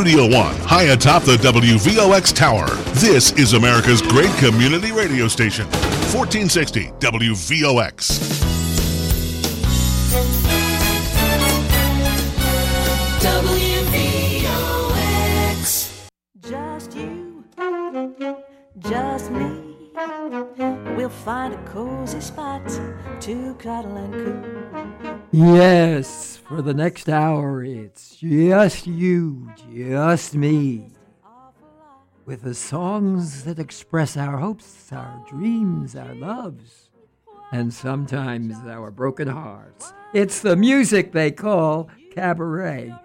Studio 0.00 0.24
One, 0.34 0.56
high 0.60 0.84
atop 0.84 1.24
the 1.24 1.36
WVOX 1.36 2.34
tower. 2.34 2.64
This 2.94 3.32
is 3.32 3.52
America's 3.52 4.00
great 4.00 4.34
community 4.38 4.92
radio 4.92 5.28
station, 5.28 5.66
1460 6.14 6.86
WVOX. 7.00 8.18
WVOX. 13.20 14.50
Just 16.48 16.96
you, 16.96 17.44
just 18.78 19.30
me. 19.30 19.76
We'll 20.96 21.10
find 21.10 21.52
a 21.52 21.62
cozy 21.64 22.20
spot 22.20 22.66
to 23.20 23.54
cuddle 23.58 23.98
and 23.98 24.14
coo. 24.14 24.42
Yes, 25.32 26.29
for 26.50 26.62
the 26.62 26.74
next 26.74 27.08
hour, 27.08 27.62
it's 27.62 28.16
just 28.16 28.84
you, 28.84 29.52
just 29.72 30.34
me. 30.34 30.88
With 32.26 32.42
the 32.42 32.54
songs 32.54 33.44
that 33.44 33.60
express 33.60 34.16
our 34.16 34.38
hopes, 34.38 34.92
our 34.92 35.24
dreams, 35.28 35.94
our 35.94 36.12
loves, 36.12 36.90
and 37.52 37.72
sometimes 37.72 38.56
our 38.66 38.90
broken 38.90 39.28
hearts. 39.28 39.92
It's 40.12 40.40
the 40.40 40.56
music 40.56 41.12
they 41.12 41.30
call 41.30 41.88
cabaret. 42.16 42.96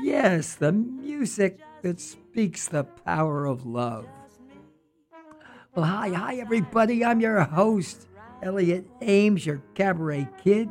Yes, 0.00 0.54
the 0.54 0.72
music 0.72 1.60
that 1.82 2.00
speaks 2.00 2.68
the 2.68 2.84
power 2.84 3.44
of 3.44 3.66
love. 3.66 4.06
Well, 5.74 5.84
hi, 5.84 6.08
hi, 6.08 6.36
everybody. 6.36 7.04
I'm 7.04 7.20
your 7.20 7.42
host, 7.42 8.08
Elliot 8.42 8.86
Ames, 9.02 9.44
your 9.44 9.60
cabaret 9.74 10.26
kid. 10.42 10.70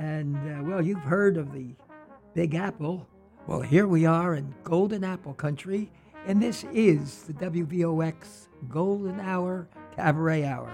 And, 0.00 0.34
uh, 0.36 0.62
well, 0.62 0.80
you've 0.80 1.02
heard 1.02 1.36
of 1.36 1.52
the 1.52 1.74
Big 2.32 2.54
Apple. 2.54 3.06
Well, 3.46 3.60
here 3.60 3.86
we 3.86 4.06
are 4.06 4.34
in 4.34 4.54
Golden 4.64 5.04
Apple 5.04 5.34
Country, 5.34 5.90
and 6.26 6.42
this 6.42 6.64
is 6.72 7.24
the 7.24 7.34
WVOX 7.34 8.48
Golden 8.70 9.20
Hour 9.20 9.68
Cabaret 9.94 10.46
Hour, 10.46 10.72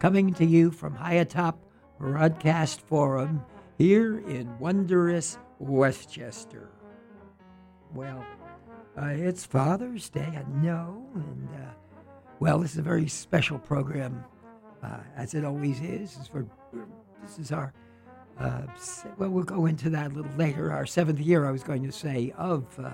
coming 0.00 0.34
to 0.34 0.44
you 0.44 0.72
from 0.72 0.92
high 0.92 1.14
atop 1.14 1.56
Broadcast 2.00 2.80
Forum 2.80 3.44
here 3.78 4.18
in 4.28 4.58
wondrous 4.58 5.38
Westchester. 5.60 6.68
Well, 7.94 8.26
uh, 9.00 9.06
it's 9.06 9.44
Father's 9.44 10.08
Day, 10.08 10.32
I 10.36 10.42
know, 10.60 11.06
and 11.14 11.48
uh, 11.54 11.74
well, 12.40 12.58
this 12.58 12.72
is 12.72 12.78
a 12.78 12.82
very 12.82 13.06
special 13.06 13.60
program, 13.60 14.24
uh, 14.82 14.98
as 15.16 15.34
it 15.34 15.44
always 15.44 15.80
is. 15.80 16.16
Is, 16.16 16.26
for, 16.26 16.44
this 17.22 17.38
is 17.38 17.52
our 17.52 17.72
uh, 18.38 18.62
well, 19.16 19.30
we'll 19.30 19.44
go 19.44 19.66
into 19.66 19.90
that 19.90 20.10
a 20.10 20.14
little 20.14 20.36
later. 20.36 20.72
Our 20.72 20.86
seventh 20.86 21.20
year, 21.20 21.46
I 21.46 21.50
was 21.50 21.62
going 21.62 21.84
to 21.84 21.92
say, 21.92 22.32
of 22.36 22.66
uh, 22.78 22.90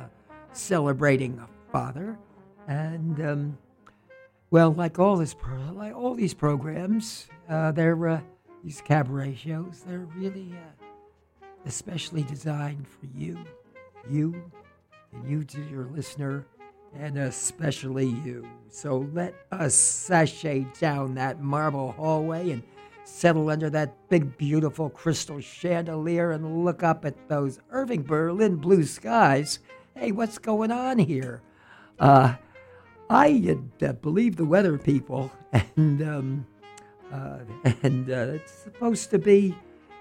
celebrating 0.52 1.38
a 1.38 1.48
father, 1.72 2.18
and 2.68 3.20
um, 3.20 3.58
well, 4.50 4.72
like 4.72 4.98
all 4.98 5.16
this, 5.16 5.34
pro- 5.34 5.72
like 5.72 5.94
all 5.94 6.14
these 6.14 6.34
programs, 6.34 7.28
uh, 7.48 7.72
they're 7.72 8.08
uh, 8.08 8.20
these 8.62 8.80
cabaret 8.80 9.34
shows. 9.34 9.82
They're 9.86 10.08
really 10.16 10.52
uh, 10.52 10.84
especially 11.64 12.22
designed 12.22 12.86
for 12.86 13.06
you, 13.16 13.38
you, 14.08 14.50
and 15.12 15.28
you 15.28 15.44
to 15.44 15.62
your 15.70 15.86
listener, 15.86 16.44
and 16.94 17.18
especially 17.18 18.06
you. 18.06 18.46
So 18.68 19.08
let 19.12 19.34
us 19.52 19.74
sashay 19.74 20.66
down 20.78 21.14
that 21.14 21.40
marble 21.42 21.92
hallway 21.92 22.50
and 22.50 22.62
settle 23.10 23.50
under 23.50 23.68
that 23.70 24.08
big, 24.08 24.36
beautiful 24.38 24.88
crystal 24.88 25.40
chandelier 25.40 26.30
and 26.30 26.64
look 26.64 26.82
up 26.82 27.04
at 27.04 27.28
those 27.28 27.60
Irving 27.70 28.02
Berlin 28.02 28.56
blue 28.56 28.84
skies. 28.84 29.58
Hey, 29.94 30.12
what's 30.12 30.38
going 30.38 30.70
on 30.70 30.98
here? 30.98 31.42
Uh, 31.98 32.34
I 33.10 33.58
uh, 33.82 33.92
believe 33.92 34.36
the 34.36 34.44
weather 34.44 34.78
people, 34.78 35.30
and 35.76 36.00
um, 36.02 36.46
uh, 37.12 37.40
and 37.82 38.08
uh, 38.08 38.34
it's 38.34 38.52
supposed 38.52 39.10
to 39.10 39.18
be. 39.18 39.56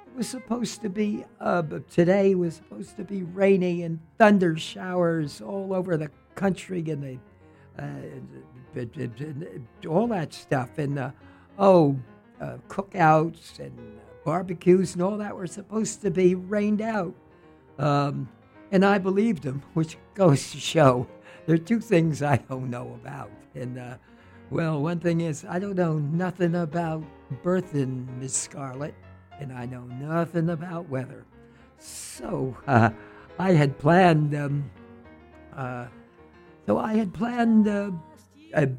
It 0.08 0.16
was 0.16 0.28
supposed 0.28 0.82
to 0.82 0.90
be. 0.90 1.26
Uh, 1.42 1.64
today 1.90 2.36
was 2.36 2.56
supposed 2.56 2.96
to 2.98 3.04
be 3.04 3.24
rainy 3.24 3.84
and 3.84 4.00
thunder 4.18 4.56
showers 4.58 5.42
all 5.42 5.74
over 5.74 5.98
the 5.98 6.12
country, 6.36 6.84
and 6.90 7.20
the 8.74 8.82
uh, 9.86 9.90
all 9.90 10.08
that 10.08 10.34
stuff, 10.34 10.78
and 10.78 11.12
oh, 11.58 11.98
uh, 12.42 12.58
cookouts 12.68 13.60
and 13.60 14.00
barbecues 14.26 14.94
and 14.94 15.02
all 15.02 15.18
that 15.18 15.36
were 15.36 15.48
supposed 15.48 16.02
to 16.02 16.12
be 16.12 16.36
rained 16.36 16.82
out. 16.82 17.14
Um, 17.78 18.30
and 18.72 18.86
I 18.86 18.98
believed 18.98 19.44
him, 19.44 19.64
which 19.74 19.98
goes 20.14 20.52
to 20.52 20.60
show 20.60 21.08
there 21.46 21.56
are 21.56 21.58
two 21.58 21.80
things 21.80 22.22
I 22.22 22.38
don't 22.38 22.70
know 22.70 22.98
about. 23.02 23.32
And, 23.56 23.80
uh, 23.80 23.96
well, 24.52 24.82
one 24.82 25.00
thing 25.00 25.22
is, 25.22 25.46
I 25.50 25.58
don't 25.58 25.76
know 25.76 25.98
nothing 25.98 26.54
about 26.54 27.04
birthing 27.44 28.08
Miss 28.20 28.36
Scarlett, 28.36 28.94
and 29.40 29.52
I 29.52 29.66
know 29.66 29.84
nothing 29.84 30.50
about 30.50 30.88
weather. 30.90 31.26
So, 31.80 32.56
uh, 32.68 32.92
I 33.40 33.54
had 33.54 33.80
planned, 33.80 34.36
um, 34.36 34.70
uh, 35.56 35.88
so 36.68 36.78
I 36.78 36.94
had 36.94 37.14
planned 37.14 37.68
uh, 37.68 37.92
a, 38.54 38.70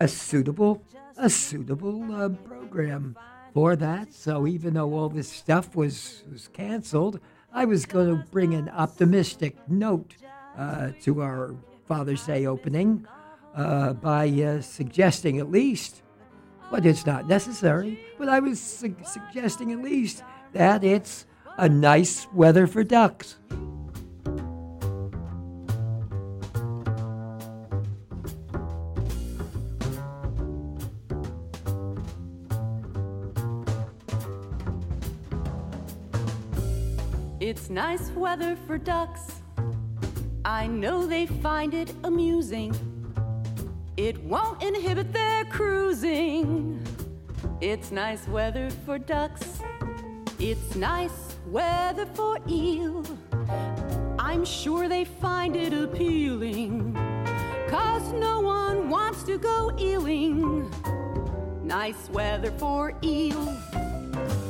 a 0.00 0.08
suitable, 0.08 0.82
a 1.16 1.30
suitable 1.30 2.12
uh, 2.12 2.28
program 2.28 3.16
for 3.52 3.76
that. 3.76 4.12
So 4.12 4.46
even 4.46 4.74
though 4.74 4.92
all 4.94 5.08
this 5.08 5.28
stuff 5.28 5.76
was 5.76 6.22
was 6.30 6.48
canceled, 6.48 7.20
I 7.52 7.64
was 7.64 7.86
going 7.86 8.08
to 8.08 8.24
bring 8.30 8.54
an 8.54 8.68
optimistic 8.68 9.56
note 9.68 10.16
uh, 10.58 10.90
to 11.02 11.22
our 11.22 11.54
Father's 11.86 12.26
Day 12.26 12.46
opening 12.46 13.06
uh, 13.54 13.92
by 13.92 14.28
uh, 14.28 14.60
suggesting 14.60 15.38
at 15.38 15.50
least, 15.50 16.02
but 16.70 16.84
it's 16.84 17.06
not 17.06 17.28
necessary, 17.28 18.00
but 18.18 18.28
I 18.28 18.40
was 18.40 18.60
su- 18.60 18.96
suggesting 19.04 19.72
at 19.72 19.80
least 19.80 20.24
that 20.52 20.82
it's 20.82 21.26
a 21.56 21.68
nice 21.68 22.26
weather 22.32 22.66
for 22.66 22.82
ducks. 22.82 23.36
Nice 37.74 38.08
weather 38.12 38.56
for 38.68 38.78
ducks. 38.78 39.42
I 40.44 40.68
know 40.68 41.06
they 41.06 41.26
find 41.26 41.74
it 41.74 41.92
amusing. 42.04 42.72
It 43.96 44.22
won't 44.22 44.62
inhibit 44.62 45.12
their 45.12 45.44
cruising. 45.46 46.80
It's 47.60 47.90
nice 47.90 48.28
weather 48.28 48.70
for 48.86 49.00
ducks. 49.00 49.58
It's 50.38 50.76
nice 50.76 51.36
weather 51.48 52.06
for 52.14 52.38
eel. 52.48 53.04
I'm 54.20 54.44
sure 54.44 54.88
they 54.88 55.04
find 55.04 55.56
it 55.56 55.72
appealing. 55.72 56.94
Cause 57.70 58.12
no 58.12 58.40
one 58.40 58.88
wants 58.88 59.24
to 59.24 59.36
go 59.36 59.72
eeling. 59.76 60.70
Nice 61.64 62.08
weather 62.10 62.52
for 62.52 62.92
eel. 63.02 63.44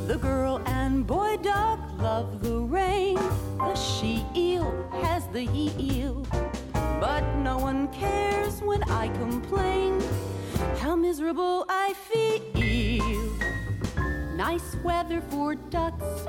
The 0.06 0.18
girl 0.20 0.60
and 0.66 1.06
boy 1.06 1.38
duck 1.38 1.83
love 1.98 2.42
the 2.42 2.58
rain. 2.58 3.16
The 3.58 3.74
she 3.74 4.24
eel 4.36 4.70
has 5.02 5.26
the 5.28 5.46
he 5.46 5.72
eel. 5.78 6.26
But 7.00 7.24
no 7.36 7.58
one 7.58 7.88
cares 7.88 8.60
when 8.60 8.82
I 8.84 9.08
complain 9.08 10.02
how 10.78 10.96
miserable 10.96 11.64
I 11.68 11.94
feel. 11.94 12.24
Nice 14.36 14.76
weather 14.82 15.20
for 15.30 15.54
ducks. 15.54 16.26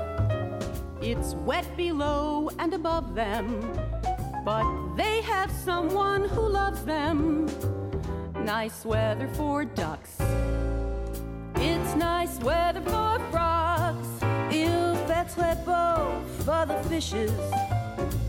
It's 1.00 1.34
wet 1.34 1.76
below 1.76 2.50
and 2.58 2.72
above 2.72 3.14
them. 3.14 3.60
But 4.44 4.94
they 4.96 5.22
have 5.22 5.50
someone 5.50 6.28
who 6.28 6.48
loves 6.48 6.84
them. 6.84 7.46
Nice 8.44 8.84
weather 8.84 9.28
for 9.34 9.64
ducks. 9.64 10.16
It's 11.56 11.94
nice 11.96 12.38
weather 12.38 12.80
for 12.80 13.18
frogs. 13.30 13.65
Très 15.36 15.54
beau 15.66 16.22
for 16.46 16.64
the 16.64 16.82
fishes. 16.88 17.30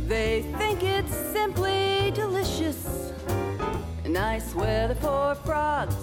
They 0.08 0.42
think 0.58 0.84
it's 0.84 1.16
simply 1.32 2.12
delicious. 2.14 3.14
Nice 4.06 4.54
weather 4.54 4.96
for 4.96 5.36
frogs. 5.46 5.96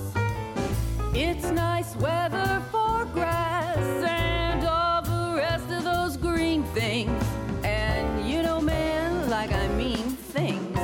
It's 1.14 1.50
nice 1.50 1.94
weather 1.96 2.62
for 2.72 3.04
grass 3.12 3.76
and 4.02 4.64
all 4.66 5.02
the 5.02 5.36
rest 5.36 5.70
of 5.70 5.84
those 5.84 6.16
green 6.16 6.64
things. 6.72 7.22
And 7.62 8.26
you 8.26 8.42
know, 8.42 8.58
man, 8.62 9.28
like 9.28 9.52
I 9.52 9.68
mean 9.76 10.08
things. 10.32 10.78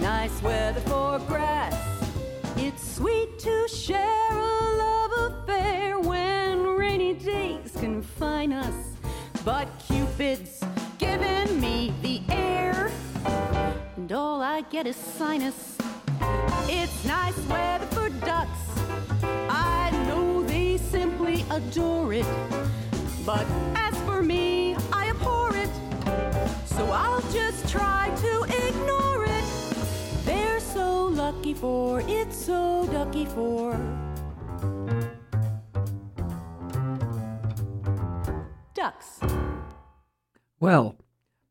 Nice 0.00 0.42
weather 0.42 0.80
for 0.80 1.18
grass. 1.28 1.76
It's 2.56 2.96
sweet 2.96 3.38
to 3.40 3.68
share 3.68 4.15
But 9.46 9.68
Cupid's 9.86 10.60
giving 10.98 11.60
me 11.60 11.94
the 12.02 12.20
air. 12.34 12.90
And 13.96 14.10
all 14.10 14.42
I 14.42 14.62
get 14.62 14.88
is 14.88 14.96
sinus. 14.96 15.78
It's 16.68 17.04
nice 17.04 17.38
weather 17.46 17.86
for 17.94 18.08
ducks. 18.26 18.58
I 19.48 19.92
know 20.08 20.42
they 20.42 20.78
simply 20.78 21.44
adore 21.48 22.12
it. 22.12 22.26
But 23.24 23.46
as 23.76 23.96
for 23.98 24.20
me, 24.20 24.74
I 24.92 25.10
abhor 25.10 25.54
it. 25.54 25.70
So 26.64 26.84
I'll 26.90 27.22
just 27.30 27.68
try 27.68 28.12
to 28.22 28.42
ignore 28.66 29.26
it. 29.26 29.44
They're 30.24 30.58
so 30.58 31.04
lucky 31.06 31.54
for, 31.54 32.02
it's 32.08 32.36
so 32.36 32.88
ducky 32.90 33.26
for. 33.26 33.78
Ducks. 38.76 39.20
Well, 40.60 40.96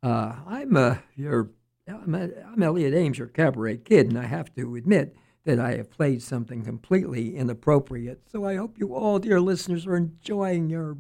uh, 0.04 0.36
I'm 0.46 0.78
uh, 0.78 0.98
your 1.16 1.50
I'm, 1.88 2.14
I'm 2.14 2.62
Elliot 2.62 2.94
Ames, 2.94 3.18
your 3.18 3.28
cabaret 3.28 3.78
kid, 3.78 4.10
and 4.10 4.20
I 4.20 4.26
have 4.26 4.54
to 4.54 4.76
admit 4.76 5.16
that 5.44 5.60
I 5.60 5.76
have 5.78 5.90
played 5.90 6.22
something 6.22 6.64
completely 6.64 7.36
inappropriate. 7.36 8.22
So 8.32 8.46
I 8.46 8.58
hope 8.58 8.78
you 8.78 8.94
all, 8.94 9.18
dear 9.18 9.42
listeners, 9.42 9.88
are 9.88 9.98
enjoying 9.98 10.70
your 10.70 10.98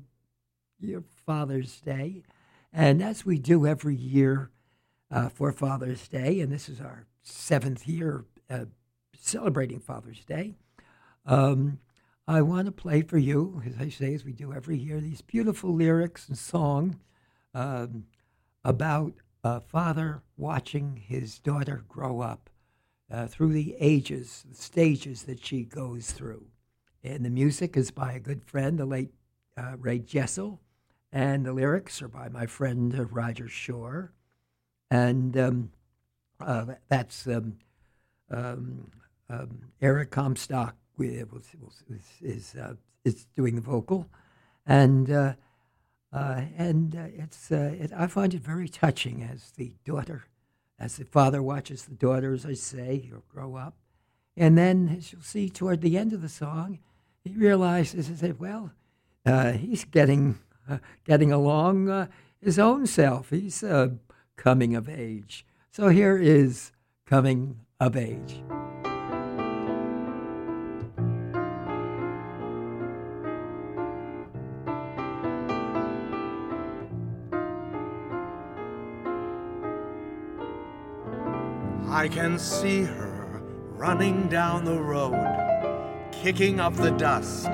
your 0.80 1.04
Father's 1.28 1.80
Day, 1.82 2.24
and 2.74 3.04
as 3.04 3.24
we 3.24 3.38
do 3.38 3.68
every 3.68 3.96
year 3.96 4.50
uh, 5.12 5.30
for 5.30 5.52
Father's 5.52 6.08
Day, 6.08 6.40
and 6.40 6.52
this 6.52 6.70
is 6.70 6.82
our 6.82 7.06
seventh 7.22 7.88
year 7.88 8.26
uh, 8.50 8.66
celebrating 9.16 9.80
Father's 9.80 10.26
Day. 10.26 10.56
Um, 11.28 11.78
I 12.28 12.42
want 12.42 12.66
to 12.66 12.72
play 12.72 13.04
for 13.04 13.20
you, 13.20 13.62
as 13.68 13.76
I 13.80 13.90
say, 13.90 14.16
as 14.16 14.26
we 14.26 14.34
do 14.34 14.52
every 14.52 14.78
year, 14.78 15.00
these 15.00 15.22
beautiful 15.22 15.72
lyrics 15.72 16.28
and 16.28 16.38
song 16.38 17.00
um, 17.54 18.06
about 18.64 19.14
a 19.44 19.60
father 19.60 20.24
watching 20.36 20.96
his 20.96 21.38
daughter 21.38 21.84
grow 21.88 22.22
up 22.22 22.50
uh, 23.12 23.28
through 23.28 23.54
the 23.54 23.76
ages, 23.80 24.44
the 24.50 24.56
stages 24.56 25.24
that 25.24 25.46
she 25.46 25.64
goes 25.66 26.12
through. 26.12 26.48
And 27.04 27.24
the 27.24 27.30
music 27.30 27.78
is 27.78 27.92
by 27.92 28.14
a 28.14 28.20
good 28.20 28.44
friend, 28.44 28.80
the 28.80 28.86
late 28.86 29.14
uh, 29.56 29.76
Ray 29.78 30.00
Jessel, 30.00 30.60
and 31.12 31.46
the 31.46 31.54
lyrics 31.54 32.02
are 32.02 32.08
by 32.08 32.30
my 32.30 32.48
friend 32.48 33.00
uh, 33.00 33.06
Roger 33.06 33.48
Shore. 33.48 34.14
And 34.90 35.38
um, 35.38 35.72
uh, 36.40 36.66
that's 36.90 37.28
um, 37.28 37.60
um, 38.32 38.90
um, 39.30 39.60
Eric 41.00 41.32
Comstock 41.32 41.72
is, 41.90 42.06
is, 42.22 42.56
uh, 42.56 42.74
is 43.04 43.26
doing 43.36 43.56
the 43.56 43.62
vocal. 43.62 44.10
And 44.66 45.12
uh, 45.12 45.34
uh, 46.16 46.44
and 46.58 46.96
uh, 46.96 47.08
it's 47.14 47.52
uh, 47.52 47.76
it, 47.78 47.92
I 47.96 48.08
find 48.08 48.34
it 48.34 48.42
very 48.42 48.70
touching 48.70 49.22
as 49.22 49.52
the 49.52 49.74
daughter, 49.84 50.26
as 50.80 50.96
the 50.96 51.04
father 51.04 51.44
watches 51.44 51.84
the 51.84 51.96
daughter, 51.96 52.34
as 52.34 52.46
I 52.46 52.54
say, 52.54 53.12
grow 53.28 53.56
up, 53.56 53.76
and 54.38 54.58
then 54.58 54.96
as 54.98 55.12
you'll 55.12 55.22
see 55.22 55.50
toward 55.50 55.82
the 55.82 55.98
end 55.98 56.14
of 56.14 56.22
the 56.22 56.30
song, 56.30 56.80
he 57.24 57.32
realizes 57.34 58.22
that 58.22 58.40
well, 58.40 58.72
he's 59.26 59.84
getting 59.84 60.40
getting 61.04 61.34
along 61.34 62.08
his 62.40 62.58
own 62.58 62.88
self. 62.88 63.30
He's 63.32 63.62
coming 64.38 64.74
of 64.74 64.88
age. 64.88 65.46
So 65.72 65.90
here 65.90 66.18
is 66.18 66.72
coming 67.06 67.60
of 67.80 67.98
age. 67.98 68.42
I 82.06 82.08
can 82.08 82.38
see 82.38 82.84
her 82.84 83.42
running 83.72 84.28
down 84.28 84.64
the 84.64 84.80
road, 84.80 86.12
kicking 86.12 86.60
up 86.60 86.76
the 86.76 86.92
dust. 86.92 87.50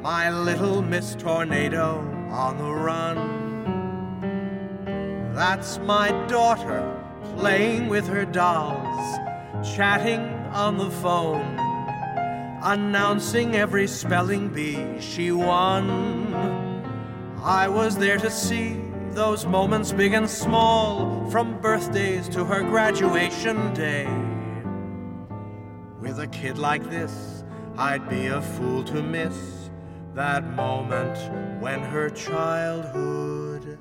My 0.00 0.30
little 0.30 0.80
Miss 0.80 1.14
Tornado 1.14 1.98
on 2.30 2.56
the 2.56 2.72
run. 2.72 3.18
That's 5.34 5.76
my 5.80 6.10
daughter 6.26 6.98
playing 7.36 7.88
with 7.90 8.06
her 8.06 8.24
dolls, 8.24 9.18
chatting 9.76 10.22
on 10.54 10.78
the 10.78 10.90
phone, 10.90 11.58
announcing 12.62 13.56
every 13.56 13.86
spelling 13.86 14.48
bee 14.48 14.98
she 15.02 15.32
won. 15.32 16.32
I 17.42 17.68
was 17.68 17.98
there 17.98 18.16
to 18.16 18.30
see 18.30 18.83
those 19.14 19.46
moments 19.46 19.92
big 19.92 20.12
and 20.12 20.28
small, 20.28 21.30
from 21.30 21.60
birthdays 21.60 22.28
to 22.30 22.44
her 22.44 22.62
graduation 22.62 23.72
day. 23.72 24.06
With 26.00 26.18
a 26.18 26.26
kid 26.26 26.58
like 26.58 26.90
this, 26.90 27.44
I'd 27.76 28.08
be 28.08 28.26
a 28.26 28.42
fool 28.42 28.82
to 28.84 29.02
miss 29.02 29.70
that 30.14 30.44
moment 30.54 31.16
when 31.62 31.80
her 31.80 32.10
childhood 32.10 33.78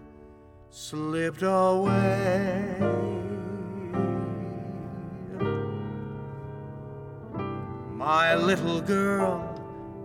slipped 0.70 1.42
away. 1.42 2.76
My 7.92 8.36
little 8.36 8.82
girl 8.82 9.50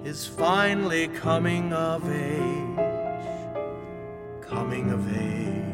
is 0.05 0.27
finally 0.27 1.09
coming 1.09 1.73
of 1.73 2.11
age 2.11 2.68
coming 4.49 4.91
of 4.91 5.07
age. 5.15 5.65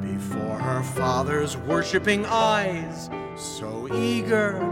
Before 0.00 0.58
her 0.58 0.82
father's 0.82 1.56
worshipping 1.56 2.24
eyes, 2.26 3.10
so 3.36 3.88
eager, 3.92 4.62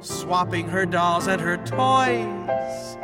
swapping 0.00 0.68
her 0.68 0.86
dolls 0.86 1.26
and 1.26 1.40
her 1.40 1.58
toys, 1.58 2.96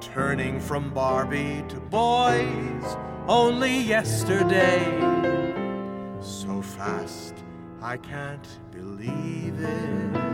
turning 0.00 0.60
from 0.60 0.90
Barbie 0.92 1.64
to 1.68 1.80
boys 1.80 2.96
only 3.26 3.78
yesterday. 3.78 4.84
So 6.20 6.60
fast, 6.60 7.42
I 7.80 7.96
can't 7.96 8.48
believe 8.70 9.58
it. 9.60 10.27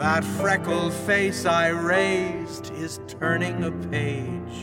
That 0.00 0.24
freckled 0.24 0.94
face 0.94 1.44
I 1.44 1.68
raised 1.68 2.72
is 2.72 3.00
turning 3.06 3.64
a 3.64 3.70
page, 3.70 4.62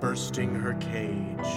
bursting 0.00 0.54
her 0.54 0.72
cage 0.76 1.52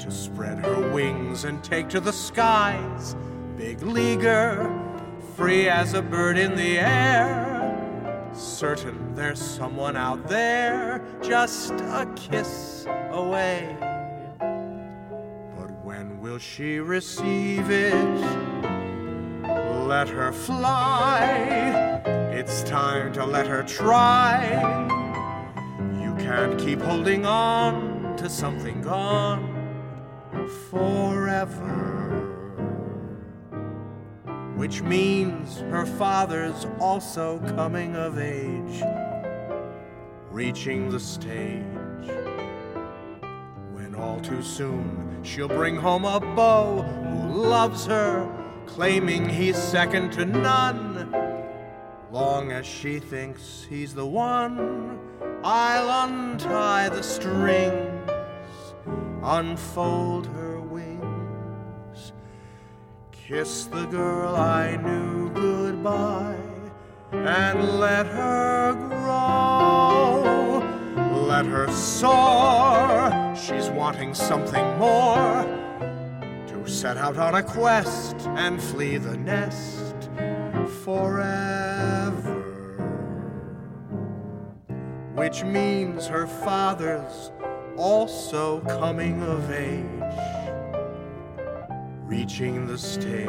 to 0.00 0.08
spread 0.08 0.64
her 0.64 0.92
wings 0.92 1.42
and 1.42 1.64
take 1.64 1.88
to 1.88 1.98
the 1.98 2.12
skies. 2.12 3.16
Big 3.56 3.82
leaguer, 3.82 4.72
free 5.34 5.68
as 5.68 5.94
a 5.94 6.00
bird 6.00 6.38
in 6.38 6.54
the 6.54 6.78
air. 6.78 8.30
Certain 8.32 9.16
there's 9.16 9.40
someone 9.40 9.96
out 9.96 10.28
there, 10.28 11.04
just 11.22 11.72
a 11.72 12.08
kiss 12.14 12.86
away. 13.10 13.76
But 14.38 15.72
when 15.82 16.20
will 16.20 16.38
she 16.38 16.78
receive 16.78 17.68
it? 17.68 18.75
Let 19.86 20.08
her 20.08 20.32
fly. 20.32 21.20
It's 22.32 22.64
time 22.64 23.12
to 23.12 23.24
let 23.24 23.46
her 23.46 23.62
try. 23.62 24.60
You 26.02 26.12
can't 26.16 26.58
keep 26.58 26.80
holding 26.80 27.24
on 27.24 28.16
to 28.16 28.28
something 28.28 28.82
gone 28.82 29.52
forever. 30.70 31.62
Which 34.56 34.82
means 34.82 35.60
her 35.70 35.86
father's 35.86 36.66
also 36.80 37.38
coming 37.54 37.94
of 37.94 38.18
age, 38.18 38.82
reaching 40.30 40.90
the 40.90 40.98
stage. 40.98 41.62
When 43.70 43.94
all 43.96 44.18
too 44.18 44.42
soon 44.42 45.20
she'll 45.22 45.46
bring 45.46 45.76
home 45.76 46.04
a 46.04 46.18
beau 46.18 46.82
who 46.82 47.42
loves 47.42 47.86
her 47.86 48.45
claiming 48.66 49.28
he's 49.28 49.56
second 49.56 50.12
to 50.12 50.24
none. 50.24 51.14
Long 52.10 52.52
as 52.52 52.66
she 52.66 52.98
thinks 52.98 53.66
he's 53.68 53.94
the 53.94 54.06
one, 54.06 54.98
I'll 55.42 56.08
untie 56.08 56.88
the 56.88 57.02
strings, 57.02 58.10
unfold 59.22 60.26
her 60.28 60.60
wings, 60.60 62.12
kiss 63.12 63.64
the 63.64 63.86
girl 63.86 64.36
I 64.36 64.76
knew 64.76 65.30
goodbye, 65.30 66.36
and 67.12 67.78
let 67.78 68.06
her 68.06 68.74
grow. 68.74 70.62
Let 71.26 71.46
her 71.46 71.70
soar, 71.72 73.34
she's 73.36 73.68
wanting 73.68 74.14
something 74.14 74.78
more 74.78 75.65
set 76.68 76.96
out 76.96 77.16
on 77.16 77.36
a 77.36 77.42
quest 77.42 78.16
and 78.36 78.60
flee 78.60 78.96
the 78.96 79.16
nest 79.16 80.10
forever. 80.84 82.34
Which 85.14 85.44
means 85.44 86.06
her 86.06 86.26
father's 86.26 87.30
also 87.76 88.60
coming 88.60 89.22
of 89.22 89.50
age, 89.50 89.84
reaching 92.04 92.66
the 92.66 92.78
stage 92.78 93.26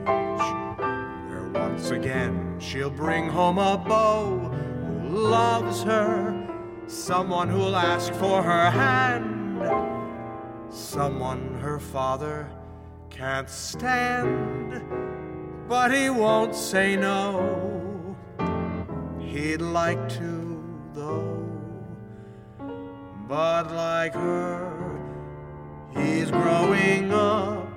where 0.00 1.50
once 1.52 1.90
again 1.90 2.58
she'll 2.58 2.90
bring 2.90 3.28
home 3.28 3.58
a 3.58 3.76
beau 3.76 4.38
who 4.38 5.18
loves 5.18 5.82
her, 5.82 6.48
someone 6.86 7.48
who'll 7.48 7.76
ask 7.76 8.12
for 8.14 8.42
her 8.42 8.70
hand, 8.70 9.60
someone 10.72 11.54
her 11.60 11.78
father 11.78 12.50
can't 13.10 13.50
stand, 13.50 14.82
but 15.68 15.92
he 15.92 16.08
won't 16.08 16.54
say 16.54 16.96
no. 16.96 18.16
He'd 19.18 19.60
like 19.60 20.08
to, 20.10 20.62
though. 20.94 21.46
But 23.28 23.72
like 23.72 24.14
her, 24.14 24.72
he's 25.94 26.30
growing 26.30 27.12
up 27.12 27.68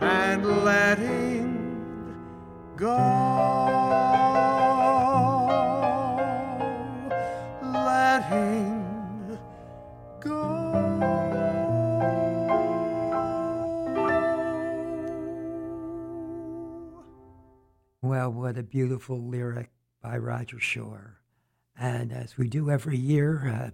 and 0.00 0.64
letting 0.64 2.16
go. 2.76 4.31
Beautiful 18.62 19.20
lyric 19.20 19.70
by 20.02 20.16
Roger 20.16 20.58
Shore. 20.58 21.20
And 21.78 22.12
as 22.12 22.36
we 22.36 22.48
do 22.48 22.70
every 22.70 22.98
year, 22.98 23.48
uh, 23.48 23.70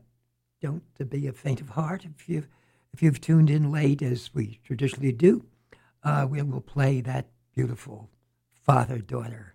don't 0.60 1.10
be 1.10 1.26
a 1.26 1.32
faint 1.32 1.60
of 1.60 1.70
heart 1.70 2.04
if 2.04 2.28
you 2.28 2.44
if 2.92 3.02
you've 3.02 3.20
tuned 3.20 3.50
in 3.50 3.70
late, 3.70 4.02
as 4.02 4.30
we 4.34 4.60
traditionally 4.64 5.12
do. 5.12 5.44
Uh, 6.02 6.26
we 6.28 6.40
will 6.42 6.60
play 6.60 7.00
that 7.00 7.28
beautiful 7.54 8.08
father 8.64 8.98
daughter 8.98 9.54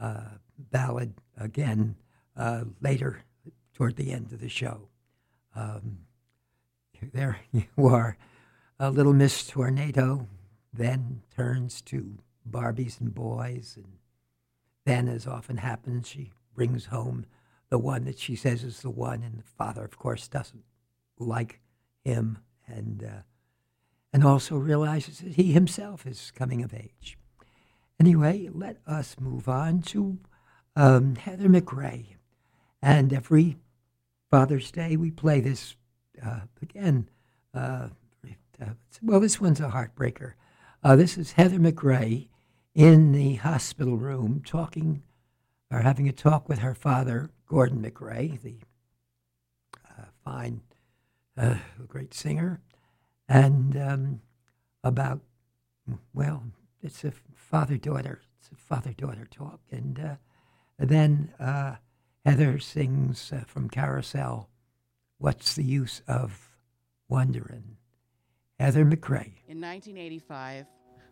uh, 0.00 0.38
ballad 0.58 1.14
again 1.38 1.96
uh, 2.36 2.64
later 2.80 3.22
toward 3.74 3.96
the 3.96 4.10
end 4.10 4.32
of 4.32 4.40
the 4.40 4.48
show. 4.48 4.88
Um, 5.54 5.98
there 7.12 7.38
you 7.52 7.64
are, 7.78 8.16
a 8.78 8.90
little 8.90 9.12
Miss 9.12 9.46
Tornado, 9.46 10.28
then 10.72 11.22
turns 11.34 11.80
to 11.82 12.18
Barbies 12.48 13.00
and 13.00 13.14
boys, 13.14 13.74
and 13.76 13.97
then, 14.88 15.08
as 15.08 15.26
often 15.26 15.58
happens, 15.58 16.08
she 16.08 16.32
brings 16.54 16.86
home 16.86 17.26
the 17.70 17.78
one 17.78 18.04
that 18.04 18.18
she 18.18 18.34
says 18.34 18.64
is 18.64 18.80
the 18.80 18.90
one, 18.90 19.22
and 19.22 19.38
the 19.38 19.42
father, 19.42 19.84
of 19.84 19.98
course, 19.98 20.28
doesn't 20.28 20.64
like 21.18 21.60
him, 22.04 22.38
and 22.66 23.04
uh, 23.04 23.22
and 24.12 24.24
also 24.24 24.56
realizes 24.56 25.18
that 25.18 25.34
he 25.34 25.52
himself 25.52 26.06
is 26.06 26.32
coming 26.34 26.62
of 26.62 26.72
age. 26.72 27.18
Anyway, 28.00 28.48
let 28.52 28.78
us 28.86 29.16
move 29.20 29.48
on 29.48 29.82
to 29.82 30.18
um, 30.76 31.16
Heather 31.16 31.48
MacRae, 31.48 32.16
and 32.80 33.12
every 33.12 33.58
Father's 34.30 34.70
Day 34.70 34.96
we 34.96 35.10
play 35.10 35.40
this 35.40 35.76
uh, 36.24 36.40
again. 36.62 37.08
Uh, 37.52 37.88
well, 39.02 39.20
this 39.20 39.40
one's 39.40 39.60
a 39.60 39.68
heartbreaker. 39.68 40.32
Uh, 40.82 40.96
this 40.96 41.18
is 41.18 41.32
Heather 41.32 41.58
MacRae 41.58 42.28
in 42.74 43.12
the 43.12 43.34
hospital 43.36 43.96
room 43.96 44.42
talking 44.44 45.02
or 45.70 45.80
having 45.80 46.08
a 46.08 46.12
talk 46.12 46.48
with 46.48 46.60
her 46.60 46.74
father, 46.74 47.30
Gordon 47.46 47.82
MacRae, 47.82 48.40
the 48.42 48.56
uh, 49.90 50.04
fine, 50.24 50.62
uh, 51.36 51.56
great 51.86 52.14
singer, 52.14 52.60
and 53.28 53.76
um, 53.76 54.20
about, 54.82 55.20
well, 56.14 56.44
it's 56.82 57.04
a 57.04 57.12
father 57.34 57.76
daughter, 57.76 58.22
it's 58.38 58.50
a 58.50 58.56
father 58.56 58.92
daughter 58.92 59.26
talk. 59.30 59.60
And 59.70 59.98
uh, 59.98 60.14
then 60.78 61.32
uh, 61.38 61.76
Heather 62.24 62.58
sings 62.58 63.32
uh, 63.32 63.44
from 63.46 63.68
Carousel, 63.68 64.48
What's 65.18 65.54
the 65.54 65.64
Use 65.64 66.02
of 66.06 66.56
Wondering? 67.08 67.76
Heather 68.58 68.84
MacRae. 68.84 69.34
In 69.48 69.60
1985, 69.60 70.66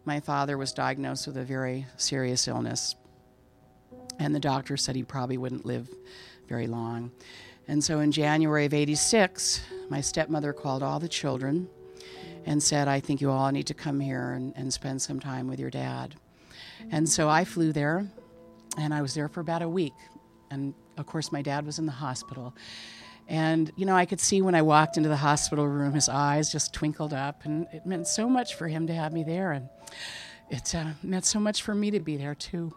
my 0.06 0.20
father 0.20 0.56
was 0.56 0.72
diagnosed 0.72 1.26
with 1.26 1.36
a 1.36 1.44
very 1.44 1.86
serious 1.96 2.48
illness 2.48 2.94
and 4.18 4.34
the 4.34 4.40
doctor 4.40 4.76
said 4.76 4.96
he 4.96 5.02
probably 5.02 5.38
wouldn't 5.38 5.66
live 5.66 5.88
very 6.48 6.66
long. 6.66 7.10
And 7.68 7.82
so 7.82 8.00
in 8.00 8.12
January 8.12 8.64
of 8.64 8.74
86, 8.74 9.62
my 9.88 10.00
stepmother 10.00 10.52
called 10.52 10.82
all 10.82 11.00
the 11.00 11.08
children 11.08 11.68
and 12.44 12.62
said, 12.62 12.86
I 12.86 13.00
think 13.00 13.20
you 13.20 13.30
all 13.30 13.50
need 13.50 13.66
to 13.66 13.74
come 13.74 13.98
here 13.98 14.32
and, 14.32 14.52
and 14.56 14.72
spend 14.72 15.02
some 15.02 15.18
time 15.18 15.48
with 15.48 15.58
your 15.58 15.70
dad. 15.70 16.14
And 16.90 17.08
so 17.08 17.28
I 17.28 17.44
flew 17.44 17.72
there, 17.72 18.06
and 18.78 18.94
I 18.94 19.02
was 19.02 19.14
there 19.14 19.28
for 19.28 19.40
about 19.40 19.62
a 19.62 19.68
week. 19.68 19.94
And 20.50 20.74
of 20.96 21.06
course, 21.06 21.32
my 21.32 21.42
dad 21.42 21.66
was 21.66 21.80
in 21.80 21.86
the 21.86 21.92
hospital. 21.92 22.54
And, 23.28 23.72
you 23.76 23.86
know, 23.86 23.96
I 23.96 24.06
could 24.06 24.20
see 24.20 24.40
when 24.40 24.54
I 24.54 24.62
walked 24.62 24.96
into 24.96 25.08
the 25.08 25.16
hospital 25.16 25.66
room, 25.66 25.94
his 25.94 26.08
eyes 26.08 26.52
just 26.52 26.72
twinkled 26.72 27.12
up, 27.12 27.44
and 27.44 27.66
it 27.72 27.84
meant 27.84 28.06
so 28.06 28.28
much 28.28 28.54
for 28.54 28.68
him 28.68 28.86
to 28.86 28.94
have 28.94 29.12
me 29.12 29.24
there. 29.24 29.52
And 29.52 29.68
it 30.48 30.74
uh, 30.74 30.90
meant 31.02 31.24
so 31.24 31.40
much 31.40 31.62
for 31.62 31.74
me 31.74 31.90
to 31.90 31.98
be 31.98 32.16
there, 32.16 32.34
too 32.34 32.72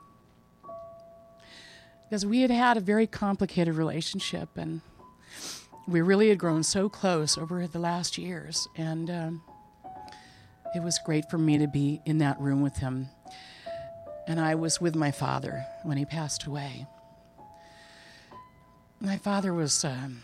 because 2.10 2.26
we 2.26 2.42
had 2.42 2.50
had 2.50 2.76
a 2.76 2.80
very 2.80 3.06
complicated 3.06 3.76
relationship 3.76 4.50
and 4.58 4.82
we 5.88 6.02
really 6.02 6.30
had 6.30 6.40
grown 6.40 6.64
so 6.64 6.90
close 6.90 7.38
over 7.38 7.68
the 7.68 7.78
last 7.78 8.18
years. 8.18 8.68
And 8.76 9.10
um, 9.12 9.42
it 10.76 10.82
was 10.82 11.00
great 11.06 11.30
for 11.30 11.38
me 11.38 11.60
to 11.60 11.68
be 11.68 12.02
in 12.06 12.18
that 12.18 12.40
room 12.40 12.62
with 12.62 12.78
him. 12.78 13.10
And 14.28 14.40
I 14.40 14.56
was 14.56 14.82
with 14.82 14.96
my 14.96 15.12
father 15.12 15.66
when 15.84 15.98
he 15.98 16.06
passed 16.06 16.46
away. 16.46 16.88
My 19.00 19.18
father 19.18 19.54
was 19.54 19.86
um, 19.86 20.24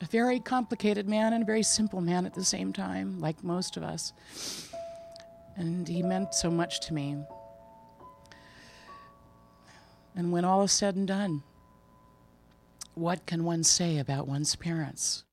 a 0.00 0.06
very 0.06 0.40
complicated 0.40 1.08
man 1.08 1.32
and 1.32 1.42
a 1.42 1.46
very 1.46 1.62
simple 1.62 2.00
man 2.00 2.26
at 2.26 2.34
the 2.34 2.44
same 2.44 2.72
time, 2.72 3.18
like 3.20 3.42
most 3.44 3.76
of 3.76 3.82
us. 3.82 4.12
And 5.56 5.86
he 5.86 6.02
meant 6.02 6.34
so 6.34 6.50
much 6.50 6.80
to 6.86 6.94
me. 6.94 7.16
And 10.16 10.32
when 10.32 10.44
all 10.44 10.62
is 10.62 10.72
said 10.72 10.96
and 10.96 11.06
done, 11.06 11.42
what 12.94 13.26
can 13.26 13.44
one 13.44 13.64
say 13.64 13.98
about 13.98 14.28
one's 14.28 14.54
parents? 14.56 15.24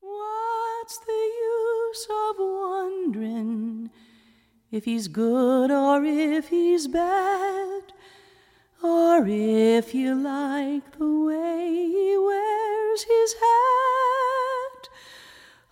What's 0.00 0.98
the 0.98 1.12
use 1.12 2.06
of 2.28 2.36
wondering 2.38 3.90
if 4.70 4.84
he's 4.84 5.08
good 5.08 5.70
or 5.70 6.04
if 6.04 6.48
he's 6.48 6.88
bad, 6.88 7.93
or 8.84 9.24
if 9.26 9.94
you 9.94 10.14
like 10.14 10.98
the 10.98 11.08
way 11.08 11.88
he 11.88 12.18
wears 12.18 13.04
his 13.04 13.32
hat? 13.32 14.90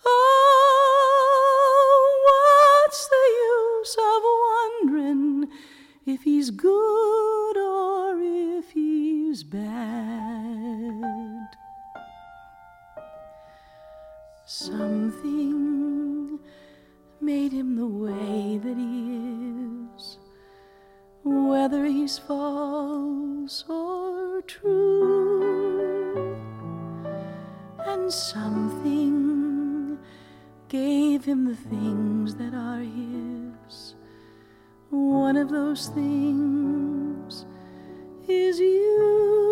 Oh, 0.07 2.09
what's 2.25 3.07
the 3.09 3.29
use 3.53 3.95
of 4.11 4.23
wondering 4.49 5.51
if 6.07 6.23
he's 6.23 6.51
good 6.51 7.57
or 7.59 8.19
if 8.19 8.71
he's 8.71 9.45
bad? 9.45 11.51
Something 14.47 16.39
made 17.21 17.53
him 17.53 17.77
the 17.77 17.87
way 17.87 18.57
that 18.57 18.79
he 18.79 19.17
is, 19.17 19.92
whether 21.25 21.85
he's 21.87 22.19
false 22.19 23.65
or 23.69 24.43
true. 24.43 26.37
And 27.87 28.13
something 28.13 29.99
gave 30.69 31.25
him 31.25 31.45
the 31.45 31.57
things 31.57 32.35
that 32.37 32.55
are 32.55 32.81
his. 32.81 33.95
One 34.91 35.37
of 35.37 35.49
those 35.51 35.89
things 35.89 37.47
is 38.27 38.59
you. 38.59 39.43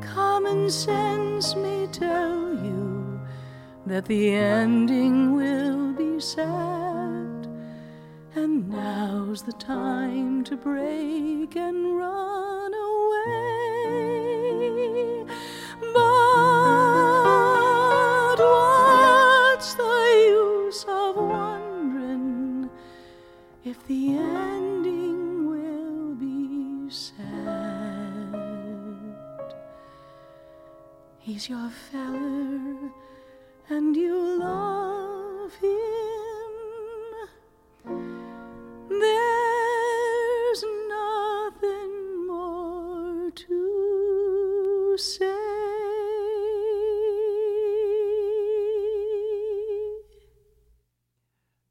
Common 0.00 0.70
sense 0.70 1.54
may 1.56 1.86
tell 1.88 2.54
you 2.54 3.20
that 3.86 4.06
the 4.06 4.34
ending 4.34 5.34
will 5.34 5.92
be 5.92 6.20
sad, 6.20 6.87
Now's 8.78 9.42
the 9.42 9.52
time 9.54 10.44
to 10.44 10.56
break 10.56 11.56
and 11.56 11.96
run 11.98 12.72
away. 12.90 14.04
But 15.94 16.78
what's 18.38 19.74
the 19.74 19.98
use 20.28 20.84
of 20.88 21.16
wondering 21.16 22.70
if 23.64 23.84
the 23.88 24.16
ending 24.16 25.50
will 25.50 26.14
be 26.14 26.88
sad? 26.88 27.24
He's 31.18 31.48
your 31.48 31.70
fellow. 31.90 32.17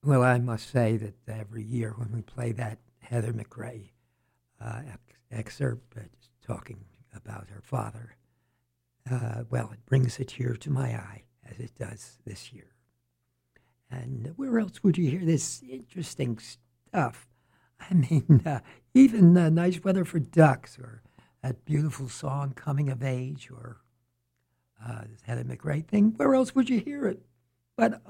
Well, 0.08 0.24
I 0.24 0.38
must 0.38 0.70
say 0.70 0.96
that 0.96 1.16
every 1.28 1.64
year 1.64 1.94
when 1.98 2.14
we 2.14 2.22
play 2.22 2.54
that 2.54 2.78
Heather 3.00 3.34
MacRae 3.34 3.92
uh, 4.62 4.84
ex- 4.88 5.20
excerpt 5.32 5.98
uh, 5.98 6.04
talking 6.42 6.86
about 7.14 7.50
her 7.50 7.60
father, 7.62 8.16
uh, 9.12 9.44
well, 9.50 9.70
it 9.74 9.86
brings 9.86 10.18
a 10.18 10.24
tear 10.24 10.54
to 10.54 10.70
my 10.72 10.96
eye, 10.96 11.24
as 11.52 11.60
it 11.60 11.76
does 11.78 12.20
this 12.26 12.54
year. 12.54 12.72
And 13.92 14.32
where 14.38 14.60
else 14.60 14.82
would 14.82 14.98
you 14.98 15.12
hear 15.12 15.26
this 15.26 15.62
interesting 15.70 16.40
stuff? 16.40 17.28
I 17.78 17.94
mean, 17.94 18.44
uh, 18.46 18.62
even 18.94 19.36
uh, 19.36 19.50
Nice 19.50 19.84
Weather 19.84 20.06
for 20.06 20.20
Ducks, 20.20 20.80
or 20.80 21.02
that 21.44 21.66
beautiful 21.66 22.08
song 22.08 22.54
Coming 22.54 22.88
of 22.88 23.04
Age, 23.04 23.50
or 23.52 23.82
uh, 24.88 25.02
Heather 25.24 25.44
MacRae 25.44 25.86
thing. 25.86 26.14
Where 26.16 26.34
else 26.34 26.56
would 26.56 26.70
you 26.70 26.80
hear 26.80 27.08
it? 27.08 27.26
But 27.76 28.02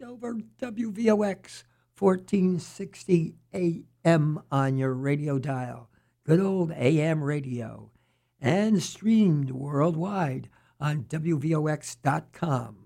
uh, 0.00 0.06
over 0.06 0.34
WVOX 0.60 1.64
1460 1.98 3.34
AM 3.54 4.42
on 4.50 4.76
your 4.76 4.94
radio 4.94 5.38
dial. 5.38 5.88
Good 6.24 6.40
old 6.40 6.72
AM 6.72 7.22
radio. 7.22 7.90
And 8.40 8.82
streamed 8.82 9.50
worldwide 9.50 10.48
on 10.80 11.04
WVOX.com, 11.04 12.76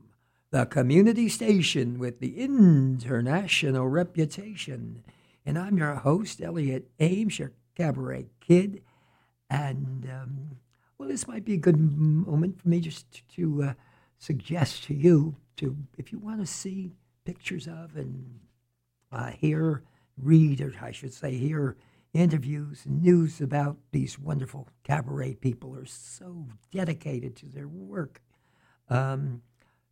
the 0.50 0.66
community 0.66 1.28
station 1.28 1.98
with 1.98 2.20
the 2.20 2.38
international 2.38 3.88
reputation. 3.88 5.02
And 5.46 5.58
I'm 5.58 5.78
your 5.78 5.94
host, 5.94 6.42
Elliot 6.42 6.90
Ames, 7.00 7.38
your 7.38 7.52
cabaret 7.74 8.26
kid. 8.40 8.82
And, 9.48 10.06
um, 10.12 10.58
well, 10.98 11.08
this 11.08 11.26
might 11.26 11.44
be 11.44 11.54
a 11.54 11.58
good 11.58 11.78
moment 11.78 12.60
for 12.60 12.68
me 12.68 12.80
just 12.80 13.26
to 13.36 13.62
uh, 13.62 13.72
suggest 14.18 14.84
to 14.84 14.94
you 14.94 15.36
to, 15.56 15.76
if 15.98 16.12
you 16.12 16.18
want 16.18 16.40
to 16.40 16.46
see 16.46 16.92
pictures 17.24 17.66
of 17.66 17.96
and 17.96 18.40
uh, 19.12 19.30
hear, 19.30 19.82
read, 20.16 20.60
or 20.60 20.72
I 20.80 20.92
should 20.92 21.12
say, 21.12 21.36
hear 21.36 21.76
interviews 22.12 22.86
and 22.86 23.02
news 23.02 23.40
about 23.40 23.76
these 23.92 24.18
wonderful 24.18 24.68
cabaret 24.84 25.34
people 25.34 25.76
are 25.76 25.86
so 25.86 26.46
dedicated 26.70 27.36
to 27.36 27.46
their 27.46 27.68
work. 27.68 28.22
Um, 28.88 29.42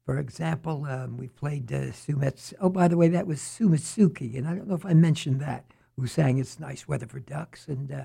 for 0.05 0.19
example, 0.19 0.85
um, 0.85 1.17
we 1.17 1.29
played 1.29 1.73
uh, 1.73 1.93
Sumets. 1.93 2.53
Oh, 2.61 2.69
by 2.69 2.89
the 2.89 2.97
way, 2.97 3.09
that 3.09 3.27
was 3.27 3.41
Sue 3.41 3.69
Matsuki, 3.69 4.37
and 4.37 4.47
I 4.47 4.55
don't 4.55 4.69
know 4.69 4.75
if 4.75 4.87
I 4.87 4.95
mentioned 4.95 5.41
that, 5.41 5.65
who 5.97 6.07
sang 6.07 6.39
It's 6.39 6.61
Nice 6.61 6.87
Weather 6.87 7.07
for 7.07 7.21
Ducks, 7.21 7.69
and 7.69 7.91
uh, 7.91 8.05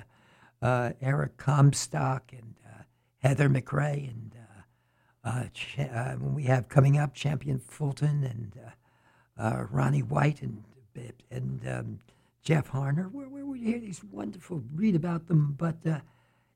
uh, 0.61 0.91
Eric 1.01 1.37
Comstock, 1.37 2.31
and 2.31 2.55
uh, 2.65 2.83
Heather 3.17 3.49
MacRae, 3.49 4.09
and 4.09 4.33
uh, 5.23 5.45
cha- 5.53 5.83
uh, 5.83 6.15
we 6.19 6.43
have 6.43 6.69
coming 6.69 6.97
up 6.97 7.13
Champion 7.13 7.59
Fulton, 7.59 8.23
and 8.23 8.53
uh, 8.65 9.41
uh, 9.41 9.65
Ronny 9.69 10.01
Whyte, 10.01 10.41
and 10.41 10.63
and 11.31 11.67
um, 11.67 11.99
Jeff 12.43 12.71
Harner. 12.71 13.11
Where, 13.11 13.27
where 13.27 13.43
you 13.43 13.53
hear 13.53 13.79
these 13.79 14.03
wonderful, 14.03 14.63
read 14.73 14.95
about 14.95 15.27
them, 15.27 15.55
but 15.57 15.77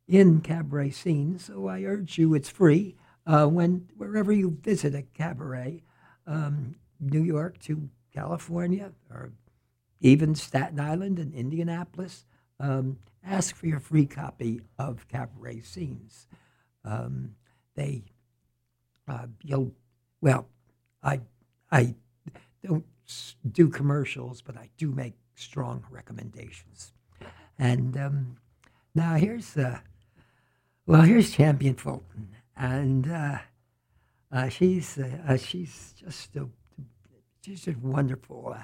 in 0.08 0.41
cabaret 0.41 0.91
scenes. 0.91 1.46
So 1.46 1.67
I 1.67 1.84
urge 1.84 2.17
you, 2.17 2.34
it's 2.34 2.50
free. 2.50 2.96
When 3.25 3.89
wherever 3.96 4.32
you 4.32 4.58
visit 4.62 4.95
a 4.95 5.02
cabaret, 5.02 5.84
um, 6.28 6.76
New 6.99 7.23
York 7.23 7.60
to 7.60 7.89
California, 8.13 8.91
or 9.10 9.32
even 10.02 10.36
Staten 10.36 10.80
Island 10.80 11.19
and 11.19 11.34
Indianapolis, 11.34 12.26
um, 12.60 12.97
ask 13.26 13.56
for 13.56 13.67
your 13.67 13.80
free 13.80 14.06
copy 14.06 14.62
of 14.78 15.08
cabaret 15.08 15.62
scenes. 15.62 16.28
Um, 16.86 17.36
they, 17.76 18.04
uh, 19.07 19.27
you'll, 19.41 19.71
well, 20.21 20.47
I, 21.01 21.21
I 21.71 21.95
don't 22.65 22.85
do 23.51 23.69
commercials, 23.69 24.41
but 24.41 24.57
I 24.57 24.69
do 24.77 24.91
make 24.91 25.13
strong 25.35 25.83
recommendations. 25.89 26.93
And 27.57 27.97
um, 27.97 28.37
now 28.95 29.15
here's, 29.15 29.57
uh, 29.57 29.79
well, 30.85 31.01
here's 31.01 31.31
Champion 31.31 31.75
Fulton, 31.75 32.29
and 32.57 33.09
uh, 33.09 33.37
uh, 34.31 34.49
she's 34.49 34.97
uh, 34.97 35.17
uh, 35.27 35.37
she's 35.37 35.93
just 35.97 36.35
a, 36.35 36.47
she's 37.41 37.61
just 37.61 37.77
wonderful. 37.77 38.53
Uh, 38.57 38.63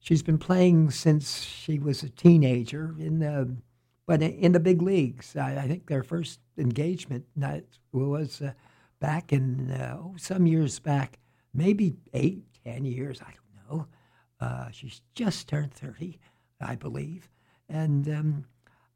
she's 0.00 0.22
been 0.22 0.38
playing 0.38 0.90
since 0.90 1.42
she 1.42 1.78
was 1.78 2.02
a 2.02 2.08
teenager 2.08 2.94
in 2.98 3.20
the, 3.20 3.54
but 4.06 4.22
in 4.22 4.52
the 4.52 4.60
big 4.60 4.82
leagues. 4.82 5.36
I, 5.36 5.56
I 5.56 5.68
think 5.68 5.86
their 5.86 6.02
first 6.02 6.40
engagement 6.58 7.26
was 7.92 8.42
back 9.02 9.32
in 9.32 9.70
uh, 9.72 9.96
oh 9.98 10.14
some 10.16 10.46
years 10.46 10.78
back, 10.78 11.18
maybe 11.52 11.96
eight, 12.14 12.44
ten 12.64 12.84
years. 12.84 13.20
I 13.20 13.32
don't 13.34 13.78
know. 13.78 13.86
Uh, 14.40 14.70
she's 14.70 15.02
just 15.14 15.48
turned 15.48 15.74
30, 15.74 16.18
I 16.60 16.74
believe. 16.76 17.28
And 17.68 18.08
um, 18.08 18.44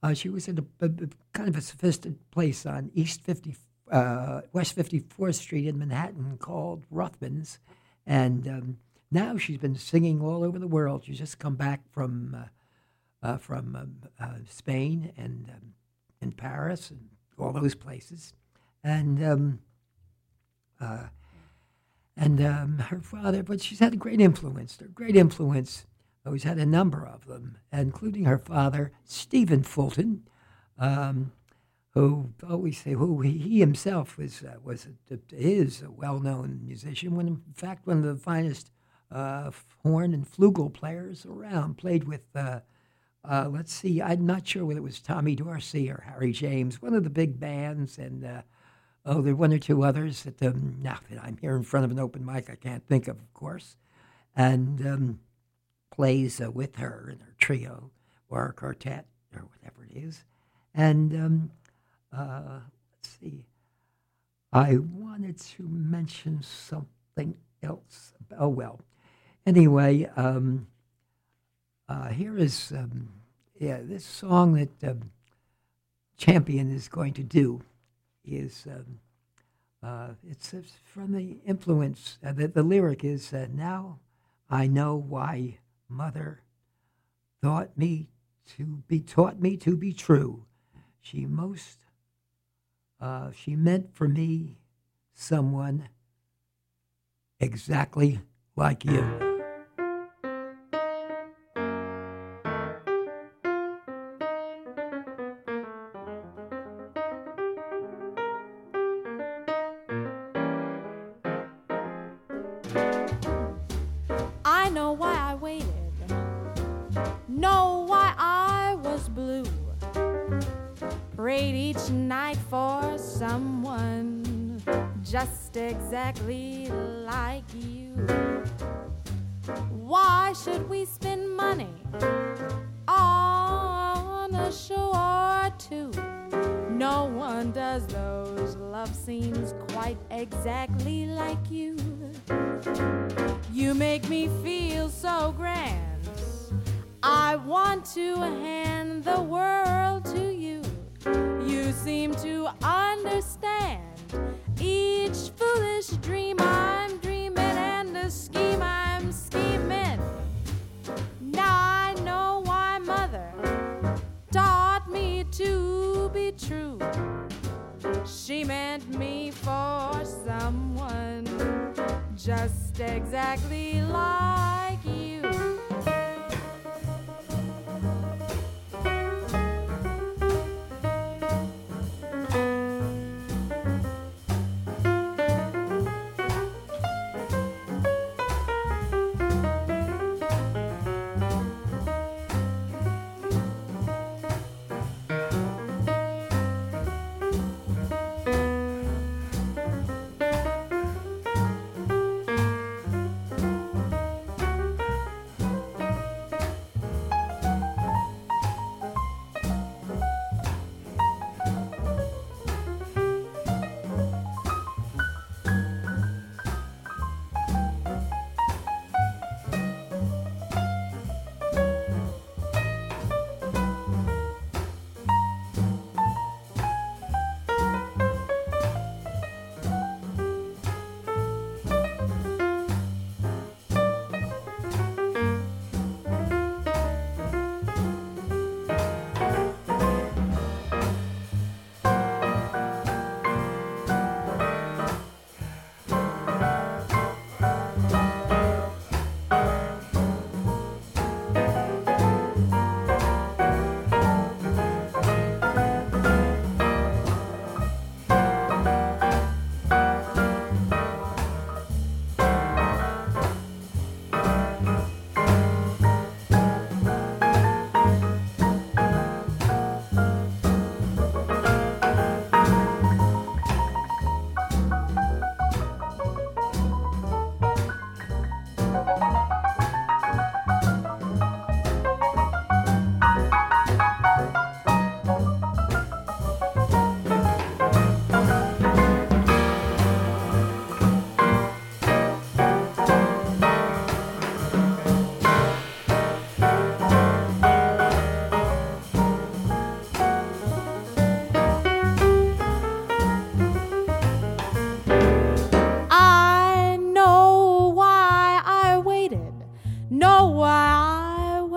uh, 0.03 0.15
she 0.15 0.29
was 0.29 0.49
in 0.49 0.59
a, 0.59 0.85
a- 0.85 0.89
a 0.89 1.09
kind 1.33 1.49
of 1.49 1.57
a 1.57 1.61
sophisticated 1.61 2.31
place 2.31 2.65
on 2.67 2.91
East 2.95 3.21
50, 3.23 3.55
uh, 3.93 4.41
West 4.53 4.77
54th 4.77 5.35
Street 5.37 5.67
in 5.67 5.79
Manhattan 5.79 6.37
called 6.39 6.85
Rothman's. 6.91 7.59
And 8.07 8.47
um, 8.49 8.79
now 9.11 9.37
she's 9.39 9.59
been 9.59 9.77
singing 9.77 10.21
all 10.21 10.43
over 10.45 10.59
the 10.59 10.67
world. 10.69 11.05
She's 11.05 11.19
just 11.19 11.39
come 11.39 11.55
back 11.57 11.81
from, 11.93 12.37
uh, 13.23 13.27
uh, 13.27 13.37
from 13.39 13.77
um, 13.77 14.45
Spain 14.49 15.13
and 15.17 15.49
um, 15.53 15.75
in 16.21 16.33
Paris 16.33 16.91
and 16.91 17.09
all 17.39 17.53
those 17.53 17.75
places. 17.77 18.33
And 18.83 19.23
um, 19.25 19.59
uh, 20.81 21.05
and 22.17 22.41
um, 22.41 22.79
her 22.79 23.01
father, 23.01 23.43
but 23.43 23.61
she's 23.61 23.79
had 23.79 23.93
a 23.93 23.97
great 23.97 24.21
influence. 24.21 24.79
A 24.81 24.85
great 24.85 25.17
influence. 25.17 25.87
Always 26.25 26.43
had 26.43 26.59
a 26.59 26.67
number 26.67 27.07
of 27.07 27.27
them, 27.27 27.59
including 27.73 28.25
her 28.25 28.39
father, 28.39 28.91
Stephen 29.05 29.63
Fulton, 29.63 30.27
um, 30.77 31.31
who 31.91 32.33
always 32.49 32.79
say 32.79 32.93
who 32.93 33.21
he, 33.21 33.61
himself 33.61 34.19
was 34.19 34.43
uh, 34.43 34.57
was 34.63 34.89
a, 35.11 35.19
is 35.31 35.83
a 35.83 35.91
well-known 35.91 36.61
musician. 36.65 37.15
When 37.15 37.29
in 37.29 37.43
fact 37.55 37.87
one 37.87 37.99
of 37.99 38.03
the 38.03 38.17
finest 38.17 38.73
uh, 39.11 39.51
horn 39.83 40.15
and 40.15 40.31
flugel 40.31 40.73
players 40.73 41.27
around. 41.27 41.79
Played 41.79 42.05
with. 42.05 42.25
Uh, 42.35 42.61
uh, 43.29 43.49
let's 43.51 43.73
see, 43.73 44.01
I'm 44.01 44.25
not 44.25 44.47
sure 44.47 44.65
whether 44.65 44.79
it 44.79 44.85
was 44.85 45.01
Tommy 45.01 45.35
Dorsey 45.35 45.91
or 45.91 46.05
Harry 46.07 46.31
James, 46.31 46.81
one 46.81 46.95
of 46.95 47.03
the 47.03 47.11
big 47.11 47.41
bands, 47.41 47.99
and 47.99 48.25
uh, 48.25 48.43
Oh, 49.09 49.23
there 49.23 49.35
are 49.35 49.37
one 49.37 49.53
or 49.53 49.59
two 49.61 49.85
others 49.85 50.25
that 50.25 50.43
um, 50.43 50.79
now 50.83 50.99
that 51.09 51.23
I'm 51.23 51.37
here 51.37 51.57
in 51.57 51.63
front 51.63 51.85
of 51.85 51.93
an 51.93 52.01
open 52.01 52.27
mic, 52.27 52.51
I 52.51 52.57
can't 52.57 52.85
think 52.89 53.07
of, 53.07 53.17
of 53.17 53.33
course, 53.35 53.77
and 54.35 54.85
um, 54.85 55.21
plays 55.93 56.41
uh, 56.41 56.51
with 56.51 56.75
her 56.77 57.11
in 57.13 57.21
her 57.21 57.35
trio 57.39 57.93
or 58.29 58.53
quartet 58.57 59.07
or 59.33 59.43
whatever 59.43 59.85
it 59.89 59.97
is. 59.97 60.25
And 60.75 61.15
um, 61.15 61.51
uh, 62.13 62.59
let's 62.93 63.17
see, 63.21 63.45
I 64.53 64.79
wanted 64.79 65.39
to 65.39 65.63
mention 65.63 66.43
something 66.43 67.37
else. 67.63 68.13
Oh 68.37 68.49
well, 68.49 68.81
anyway, 69.47 70.11
um, 70.17 70.67
uh, 71.89 72.09
here 72.09 72.37
is 72.37 72.73
um, 72.73 73.11
yeah 73.57 73.79
this 73.81 74.05
song 74.05 74.55
that 74.55 74.91
um, 74.91 75.13
Champion 76.17 76.73
is 76.73 76.89
going 76.89 77.13
to 77.13 77.23
do 77.23 77.63
is 78.27 78.67
um, 78.69 79.01
uh, 79.83 80.09
it's, 80.29 80.53
it's 80.53 80.73
from 80.85 81.13
the 81.13 81.39
influence. 81.47 82.19
Uh, 82.25 82.33
the, 82.33 82.49
the 82.49 82.63
lyric 82.63 83.05
is 83.05 83.33
uh, 83.33 83.47
now 83.53 84.01
I 84.51 84.67
know 84.67 84.97
why 84.97 85.59
mother 85.89 86.43
thought 87.43 87.77
me 87.77 88.09
to 88.57 88.83
be 88.89 89.01
taught 89.01 89.41
me 89.41 89.57
to 89.59 89.77
be 89.77 89.93
true. 89.93 90.45
She 91.01 91.27
most 91.27 91.79
uh, 93.01 93.31
she 93.33 93.55
meant 93.55 93.95
for 93.95 94.09
me 94.09 94.59
someone 95.15 95.89
exactly 97.41 98.21
like 98.57 98.85
you. 98.85 99.26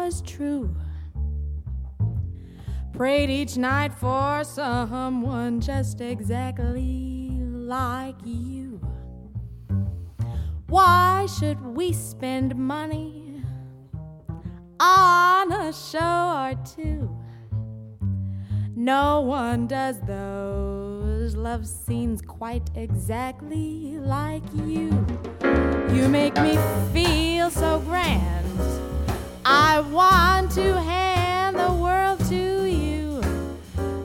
Was 0.09 0.21
true. 0.21 0.75
Prayed 2.93 3.29
each 3.29 3.57
night 3.57 3.93
for 3.93 4.43
someone 4.43 5.61
just 5.61 6.01
exactly 6.01 7.29
like 7.43 8.15
you. 8.25 8.81
Why 10.65 11.27
should 11.37 11.61
we 11.61 11.93
spend 11.93 12.55
money 12.55 13.43
on 14.79 15.51
a 15.51 15.71
show 15.71 16.23
or 16.43 16.55
two? 16.75 17.15
No 18.75 19.21
one 19.21 19.67
does 19.67 20.01
those 20.07 21.35
love 21.35 21.67
scenes 21.67 22.19
quite 22.23 22.67
exactly 22.73 23.99
like 23.99 24.47
you. 24.55 24.89
You 25.93 26.09
make 26.09 26.35
me 26.41 26.57
feel 26.93 27.51
so 27.51 27.79
grand. 27.81 28.39
I 29.45 29.79
want 29.79 30.51
to 30.51 30.79
hand 30.81 31.57
the 31.57 31.71
world 31.73 32.19
to 32.29 32.65
you. 32.65 33.21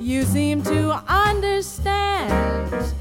You 0.01 0.23
seem 0.25 0.63
to 0.63 1.03
understand 1.09 2.95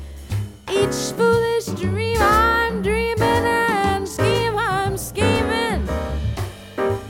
each 0.70 1.14
foolish 1.16 1.66
dream 1.80 2.18
I'm 2.20 2.82
dreaming 2.82 3.22
and 3.22 4.08
scheme 4.08 4.58
I'm 4.58 4.98
scheming. 4.98 5.86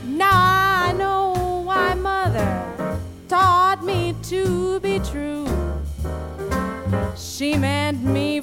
Now 0.06 0.30
I 0.32 0.94
know 0.96 1.62
why 1.64 1.94
mother 1.94 2.98
taught 3.28 3.82
me 3.82 4.14
to 4.24 4.80
be 4.80 4.98
true. 4.98 5.46
She 7.16 7.56
meant 7.56 8.02
me 8.02 8.33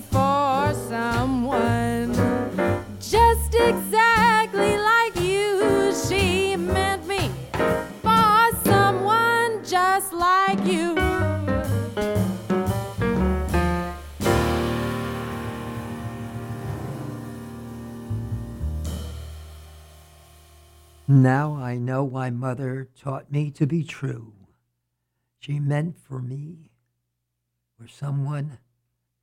you. 10.66 10.96
Now 21.08 21.56
I 21.56 21.78
know 21.78 22.04
why 22.04 22.30
mother 22.30 22.88
taught 22.98 23.32
me 23.32 23.52
to 23.52 23.68
be 23.68 23.84
true. 23.84 24.34
She 25.40 25.60
meant 25.60 25.98
for 25.98 26.22
me, 26.22 26.72
for 27.78 27.88
someone. 27.88 28.60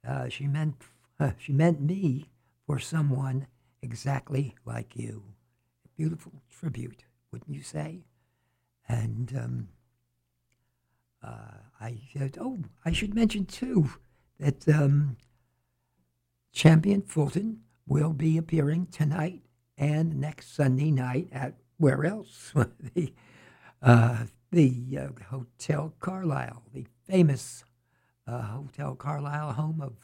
Uh, 0.07 0.29
she 0.29 0.46
meant 0.46 0.77
she 1.38 1.53
meant 1.53 1.81
me 1.81 2.31
for 2.66 2.79
someone 2.79 3.46
exactly 3.81 4.55
like 4.64 4.96
you. 4.96 5.22
A 5.85 5.88
beautiful 5.96 6.42
tribute, 6.51 7.05
wouldn't 7.33 7.55
you 7.55 7.62
say? 7.62 8.05
And 8.88 9.33
um, 9.37 9.68
uh, 9.72 9.78
I 11.22 11.98
said, 12.12 12.37
oh, 12.40 12.59
I 12.85 12.92
should 12.92 13.14
mention 13.14 13.44
too 13.44 13.90
that 14.38 14.68
um, 14.68 15.16
Champion 16.52 17.02
Fulton 17.02 17.61
will 17.87 18.12
be 18.12 18.37
appearing 18.37 18.87
tonight 18.87 19.42
and 19.76 20.20
next 20.20 20.54
Sunday 20.54 20.90
night 20.90 21.28
at 21.33 21.54
where 21.76 22.04
else? 22.04 22.52
the 22.94 23.12
uh, 23.81 24.24
the 24.50 24.98
uh, 24.98 25.24
Hotel 25.31 25.94
Carlyle, 26.00 26.62
the 26.72 26.87
famous 27.07 27.64
uh, 28.26 28.42
Hotel 28.42 28.94
Carlyle, 28.96 29.52
home 29.52 29.81
of 29.81 29.94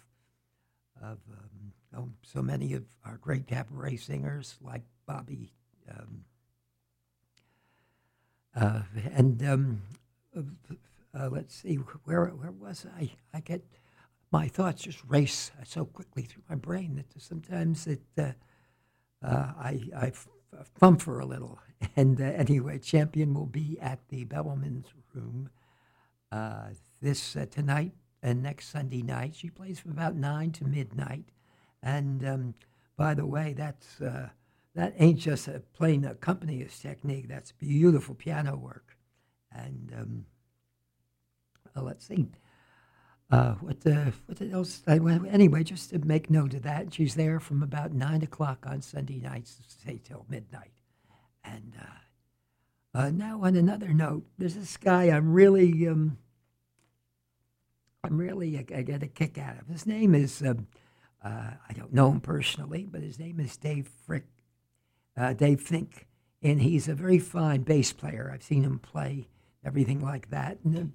of 1.03 1.19
um, 1.33 1.73
oh, 1.97 2.09
so 2.23 2.41
many 2.41 2.73
of 2.75 2.85
our 3.05 3.17
great 3.17 3.47
cabaret 3.47 3.97
singers 3.97 4.57
like 4.63 4.83
Bobby. 5.07 5.53
Um, 5.91 6.25
uh, 8.57 8.83
and 9.13 9.45
um, 9.45 9.83
uh, 11.19 11.29
let's 11.31 11.55
see, 11.55 11.77
where 12.05 12.27
where 12.27 12.51
was 12.53 12.87
I? 12.99 13.11
I 13.33 13.41
get 13.41 13.63
my 14.33 14.49
thoughts 14.49 14.83
just 14.83 15.03
race 15.07 15.53
so 15.65 15.85
quickly 15.85 16.23
through 16.25 16.43
my 16.49 16.57
brain 16.57 16.97
that 16.97 17.23
sometimes 17.23 17.87
it 17.87 18.03
uh, 18.19 18.33
uh, 19.23 19.53
I 19.59 19.81
I 19.97 20.13
fumfer 20.81 21.23
a 21.23 21.27
little. 21.27 21.59
And 21.97 22.19
uh, 22.19 22.25
anyway, 22.25 22.79
Champion 22.79 23.35
will 23.35 23.47
be 23.47 23.79
at 23.79 24.09
the 24.09 24.25
Bemelmans 24.25 24.87
Room 25.13 25.51
uh, 26.33 26.69
this 27.03 27.37
uh, 27.37 27.45
tonight 27.51 27.93
and 28.23 28.43
next 28.43 28.71
Sunday 28.71 29.03
night. 29.03 29.35
She 29.35 29.51
plays 29.51 29.81
from 29.81 29.91
about 29.93 30.17
nine 30.17 30.51
to 30.53 30.65
midnight. 30.65 31.27
And 31.83 32.27
um, 32.27 32.55
by 32.97 33.13
the 33.13 33.27
way, 33.27 33.53
that's 33.53 33.99
that 34.75 34.95
ain't 34.99 35.19
just 35.19 35.47
a 35.47 35.61
plain 35.75 36.05
accompanist 36.07 36.81
technique. 36.81 37.29
That's 37.29 37.53
beautiful 37.53 38.15
piano 38.15 38.57
work. 38.57 38.97
And 39.53 39.93
um, 39.97 40.27
let's 41.83 42.07
see. 42.07 42.29
Uh, 43.31 43.55
what 43.55 43.81
the 43.81 44.13
what 44.27 44.41
else? 44.53 44.83
anyway, 44.87 45.65
just 45.65 45.91
to 45.91 45.99
make 45.99 46.31
note 46.31 46.55
of 46.55 46.63
that, 46.63 46.93
she's 46.95 47.15
there 47.15 47.41
from 47.41 47.63
about 47.63 47.93
nine 47.93 48.23
o'clock 48.23 48.65
on 48.67 48.81
Sunday 48.81 49.19
nights, 49.19 49.59
say 49.85 50.01
till 50.05 50.27
midnight. 50.29 50.73
And 51.43 51.75
uh, 51.81 52.99
uh, 52.99 53.11
now, 53.11 53.43
on 53.43 53.57
another 53.57 53.89
note, 53.89 54.25
there's 54.39 54.55
this 54.55 54.77
guy 54.77 55.05
I'm 55.05 55.33
really, 55.33 55.89
um, 55.89 56.19
I'm 58.05 58.19
really, 58.19 58.57
I, 58.57 58.79
I, 58.79 58.83
get 58.83 59.03
a 59.03 59.09
kick 59.09 59.37
out 59.37 59.59
of. 59.61 59.67
His 59.67 59.85
name 59.85 60.15
is, 60.15 60.43
um, 60.43 60.69
uh, 61.23 61.51
I 61.69 61.73
don't 61.73 61.93
know 61.93 62.13
him 62.13 62.21
personally, 62.21 62.87
but 62.89 63.03
his 63.03 63.19
name 63.19 63.41
is 63.41 63.57
Dave 63.57 63.91
Frick, 64.07 64.27
uh, 65.17 65.33
Dave 65.33 65.61
Finck, 65.61 66.05
and 66.41 66.63
he's 66.63 66.87
a 66.87 66.95
very 66.95 67.19
fine 67.19 67.63
bass 67.63 67.93
player. 67.93 68.31
I've 68.33 68.45
seen 68.45 68.63
him 68.63 68.79
play 68.79 69.29
everything 69.65 70.01
like 70.01 70.31
that. 70.31 70.59
And, 70.63 70.93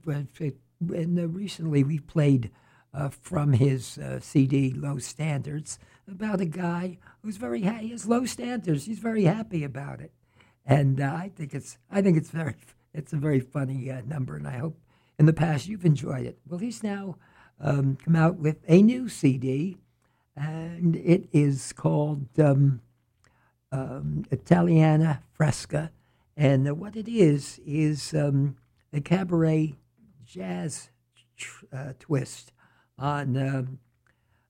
and 0.81 1.35
recently 1.35 1.83
we 1.83 1.99
played 1.99 2.51
uh, 2.93 3.09
from 3.09 3.53
his 3.53 3.97
uh, 3.97 4.19
CD 4.19 4.71
Low 4.71 4.97
Standards 4.97 5.77
about 6.07 6.41
a 6.41 6.45
guy 6.45 6.97
who's 7.21 7.37
very 7.37 7.61
ha- 7.63 7.79
he 7.79 7.89
has 7.89 8.07
low 8.07 8.25
standards. 8.25 8.85
He's 8.85 8.99
very 8.99 9.25
happy 9.25 9.63
about 9.63 10.01
it, 10.01 10.11
and 10.65 10.99
uh, 10.99 11.13
I 11.13 11.31
think 11.35 11.53
it's 11.53 11.77
I 11.91 12.01
think 12.01 12.17
it's 12.17 12.31
very 12.31 12.55
it's 12.93 13.13
a 13.13 13.17
very 13.17 13.39
funny 13.39 13.91
uh, 13.91 14.01
number, 14.05 14.35
and 14.35 14.47
I 14.47 14.57
hope 14.57 14.79
in 15.19 15.25
the 15.25 15.33
past 15.33 15.67
you've 15.67 15.85
enjoyed 15.85 16.25
it. 16.25 16.39
Well, 16.47 16.59
he's 16.59 16.81
now 16.81 17.17
um, 17.59 17.97
come 18.03 18.15
out 18.15 18.37
with 18.37 18.57
a 18.67 18.81
new 18.81 19.07
CD, 19.09 19.77
and 20.35 20.95
it 20.95 21.29
is 21.31 21.73
called 21.73 22.27
um, 22.39 22.81
um, 23.71 24.25
Italiana 24.31 25.21
Fresca, 25.33 25.91
and 26.35 26.79
what 26.79 26.95
it 26.95 27.07
is 27.07 27.59
is 27.65 28.13
um, 28.15 28.55
a 28.91 29.01
cabaret 29.01 29.75
jazz 30.29 30.89
tr- 31.35 31.65
uh, 31.73 31.93
twist 31.99 32.51
on 32.97 33.35
um, 33.35 33.79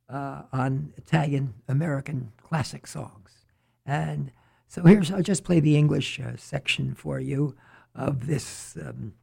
uh, 0.09 0.43
on 0.51 0.93
Italian 0.97 1.53
American 1.67 2.31
classic 2.41 2.85
songs. 2.85 3.45
And 3.85 4.31
so 4.67 4.83
here's 4.83 5.11
I'll 5.11 5.21
just 5.21 5.43
play 5.43 5.59
the 5.59 5.77
English 5.77 6.19
uh, 6.19 6.35
section 6.35 6.93
for 6.93 7.19
you 7.19 7.55
of 7.95 8.27
this 8.27 8.77
um, 8.81 9.13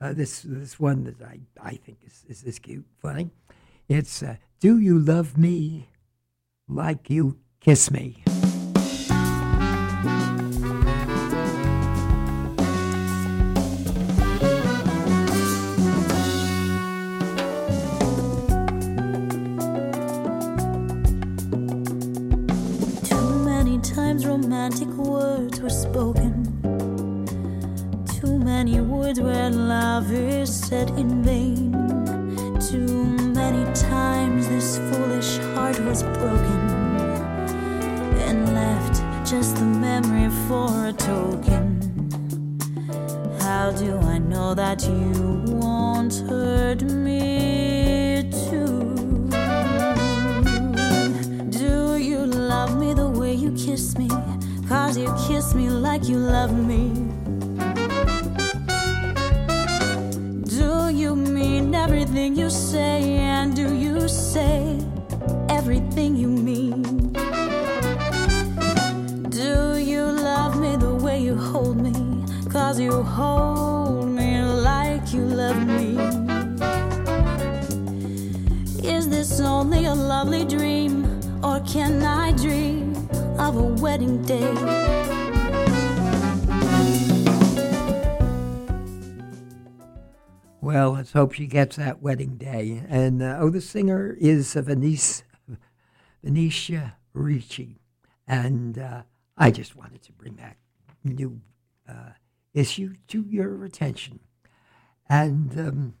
uh, 0.00 0.12
this 0.12 0.42
this 0.42 0.78
one 0.78 1.04
that 1.04 1.22
I, 1.22 1.40
I 1.60 1.74
think 1.76 1.98
is, 2.06 2.24
is, 2.28 2.44
is 2.44 2.58
cute, 2.58 2.86
funny. 3.00 3.30
It's 3.88 4.22
uh, 4.22 4.36
"Do 4.60 4.78
You 4.78 4.98
Love 4.98 5.38
Me 5.38 5.88
Like 6.68 7.08
You 7.08 7.38
Kiss 7.60 7.90
Me." 7.90 8.22
Romantic 24.68 24.94
words 24.98 25.60
were 25.60 25.70
spoken. 25.70 26.44
Too 28.20 28.38
many 28.38 28.80
words 28.82 29.18
where 29.18 29.48
love 29.48 30.12
is 30.12 30.54
said 30.54 30.90
in 30.90 31.22
vain. 31.22 31.72
Too 32.60 33.04
many 33.32 33.64
times 33.72 34.46
this 34.48 34.76
foolish 34.76 35.38
heart 35.54 35.80
was 35.80 36.02
broken 36.02 36.60
and 38.26 38.54
left 38.54 38.96
just 39.26 39.56
the 39.56 39.64
memory 39.64 40.28
for 40.46 40.88
a 40.88 40.92
token. 40.92 41.80
How 43.40 43.70
do 43.70 43.96
I 44.00 44.18
know 44.18 44.52
that 44.52 44.82
you 44.86 45.44
won't 45.46 46.14
hurt 46.28 46.82
me 46.82 48.28
too? 48.50 48.84
Do 51.58 51.96
you 51.96 52.26
love 52.26 52.78
me 52.78 52.92
the 52.92 53.08
way 53.08 53.32
you 53.32 53.52
kiss 53.52 53.96
me? 53.96 54.08
Cause 54.88 54.96
you 54.96 55.14
kiss 55.28 55.52
me 55.52 55.68
like 55.68 56.08
you 56.08 56.16
love 56.16 56.56
me. 56.56 56.88
Do 60.48 60.88
you 60.88 61.14
mean 61.14 61.74
everything 61.74 62.34
you 62.34 62.48
say? 62.48 63.02
And 63.18 63.54
do 63.54 63.74
you 63.74 64.08
say 64.08 64.80
everything 65.50 66.16
you 66.16 66.28
mean? 66.28 67.12
Do 69.28 69.76
you 69.76 70.04
love 70.04 70.58
me 70.58 70.76
the 70.76 70.94
way 70.94 71.20
you 71.20 71.36
hold 71.36 71.76
me? 71.76 72.24
Cause 72.48 72.80
you 72.80 73.02
hold 73.02 74.08
me 74.08 74.40
like 74.40 75.12
you 75.12 75.20
love 75.20 75.66
me. 75.66 75.98
Is 78.88 79.06
this 79.10 79.38
only 79.38 79.84
a 79.84 79.94
lovely 79.94 80.46
dream? 80.46 81.04
Or 81.44 81.60
can 81.60 82.02
I 82.02 82.32
dream? 82.32 82.88
of 83.38 83.56
a 83.56 83.62
wedding 83.82 84.20
day. 84.22 84.77
Well, 90.68 90.90
let's 90.90 91.12
hope 91.12 91.32
she 91.32 91.46
gets 91.46 91.76
that 91.76 92.02
wedding 92.02 92.36
day. 92.36 92.84
And 92.90 93.22
uh, 93.22 93.38
oh, 93.40 93.48
the 93.48 93.62
singer 93.62 94.14
is 94.20 94.54
uh, 94.54 94.60
Venice, 94.60 95.22
Venetia 96.22 96.94
Ricci. 97.14 97.80
And 98.26 98.78
uh, 98.78 99.04
I 99.38 99.50
just 99.50 99.76
wanted 99.76 100.02
to 100.02 100.12
bring 100.12 100.36
that 100.36 100.58
new 101.02 101.40
uh, 101.88 102.10
issue 102.52 102.96
to 103.06 103.24
your 103.30 103.64
attention. 103.64 104.20
And 105.08 105.58
um, 105.58 105.94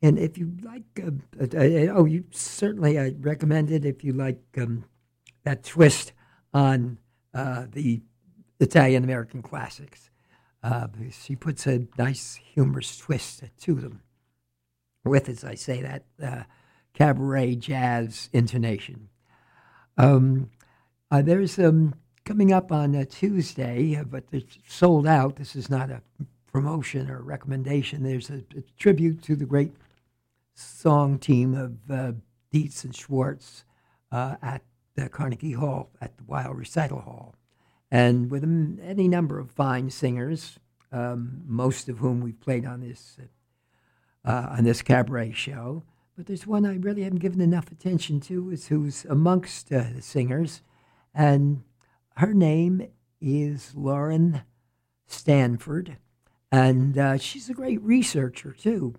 and 0.00 0.18
if 0.18 0.38
you 0.38 0.54
like, 0.62 0.84
uh, 1.06 1.10
uh, 1.42 1.92
oh, 1.92 2.06
you 2.06 2.24
certainly 2.30 2.98
I 2.98 3.14
recommend 3.20 3.70
it 3.70 3.84
if 3.84 4.02
you 4.02 4.14
like 4.14 4.40
um, 4.56 4.86
that 5.42 5.64
twist 5.64 6.14
on 6.54 6.96
uh, 7.34 7.66
the 7.70 8.00
Italian 8.58 9.04
American 9.04 9.42
classics. 9.42 10.08
Uh, 10.62 10.86
she 11.10 11.36
puts 11.36 11.66
a 11.66 11.86
nice 11.98 12.36
humorous 12.36 12.96
twist 12.96 13.42
to 13.60 13.74
them 13.74 14.00
with, 15.04 15.28
as 15.28 15.44
I 15.44 15.54
say, 15.54 15.82
that 15.82 16.04
uh, 16.22 16.42
cabaret 16.94 17.56
jazz 17.56 18.30
intonation. 18.32 19.08
Um, 19.96 20.50
uh, 21.10 21.22
there's 21.22 21.58
um, 21.58 21.94
coming 22.24 22.52
up 22.52 22.72
on 22.72 22.94
a 22.94 23.04
Tuesday, 23.04 23.96
uh, 23.96 24.04
but 24.04 24.24
it's 24.32 24.58
sold 24.66 25.06
out. 25.06 25.36
This 25.36 25.54
is 25.54 25.70
not 25.70 25.90
a 25.90 26.02
promotion 26.50 27.10
or 27.10 27.18
a 27.18 27.22
recommendation. 27.22 28.02
There's 28.02 28.30
a, 28.30 28.42
a 28.56 28.62
tribute 28.78 29.22
to 29.24 29.36
the 29.36 29.44
great 29.44 29.72
song 30.54 31.18
team 31.18 31.54
of 31.54 31.90
uh, 31.90 32.12
Dietz 32.52 32.84
and 32.84 32.94
Schwartz 32.94 33.64
uh, 34.12 34.36
at 34.40 34.62
the 34.94 35.08
Carnegie 35.08 35.52
Hall 35.52 35.90
at 36.00 36.16
the 36.16 36.24
Weill 36.24 36.54
Recital 36.54 37.00
Hall, 37.00 37.34
and 37.90 38.30
with 38.30 38.44
any 38.80 39.08
number 39.08 39.40
of 39.40 39.50
fine 39.50 39.90
singers, 39.90 40.60
um, 40.92 41.42
most 41.44 41.88
of 41.88 41.98
whom 41.98 42.20
we've 42.20 42.40
played 42.40 42.64
on 42.64 42.80
this 42.80 43.18
uh, 44.24 44.48
on 44.50 44.64
this 44.64 44.82
cabaret 44.82 45.32
show. 45.32 45.82
But 46.16 46.26
there's 46.26 46.46
one 46.46 46.64
I 46.64 46.76
really 46.76 47.02
haven't 47.02 47.18
given 47.18 47.40
enough 47.40 47.72
attention 47.72 48.20
to, 48.20 48.50
is 48.50 48.68
who's 48.68 49.04
amongst 49.06 49.72
uh, 49.72 49.84
the 49.94 50.02
singers, 50.02 50.62
and 51.12 51.62
her 52.16 52.32
name 52.32 52.86
is 53.20 53.72
Lauren 53.74 54.42
Stanford, 55.06 55.96
and 56.52 56.96
uh, 56.96 57.18
she's 57.18 57.50
a 57.50 57.54
great 57.54 57.82
researcher 57.82 58.52
too 58.52 58.94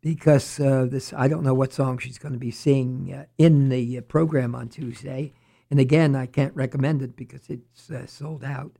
because 0.00 0.60
uh, 0.60 0.86
this 0.88 1.12
I 1.12 1.28
don't 1.28 1.44
know 1.44 1.54
what 1.54 1.72
song 1.72 1.98
she's 1.98 2.18
going 2.18 2.34
to 2.34 2.38
be 2.38 2.50
singing 2.50 3.12
uh, 3.12 3.24
in 3.38 3.68
the 3.68 4.00
program 4.02 4.54
on 4.54 4.68
Tuesday. 4.68 5.32
And 5.70 5.80
again, 5.80 6.14
I 6.14 6.26
can't 6.26 6.54
recommend 6.54 7.02
it 7.02 7.16
because 7.16 7.48
it's 7.48 7.90
uh, 7.90 8.06
sold 8.06 8.44
out. 8.44 8.72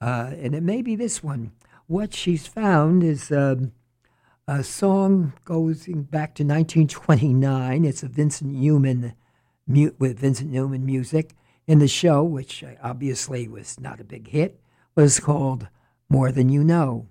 And 0.00 0.56
it 0.56 0.62
may 0.64 0.82
be 0.82 0.96
this 0.96 1.22
one. 1.22 1.52
What 1.86 2.14
she's 2.14 2.48
found 2.48 3.04
is 3.04 3.30
um, 3.30 3.72
a 4.58 4.64
song 4.64 5.32
goes 5.44 5.86
back 5.86 6.34
to 6.34 6.44
1929. 6.44 7.84
It's 7.84 8.02
a 8.02 8.08
Vincent 8.08 8.54
Youmans 8.54 9.14
mu- 9.66 9.92
with 9.98 10.18
Vincent 10.18 10.50
Newman 10.50 10.84
music. 10.84 11.34
And 11.66 11.80
the 11.80 11.88
show, 11.88 12.22
which 12.22 12.62
obviously 12.82 13.48
was 13.48 13.80
not 13.80 14.00
a 14.00 14.04
big 14.04 14.28
hit, 14.28 14.60
was 14.94 15.20
called 15.20 15.68
More 16.08 16.30
Than 16.30 16.48
You 16.50 16.64
Know. 16.64 17.08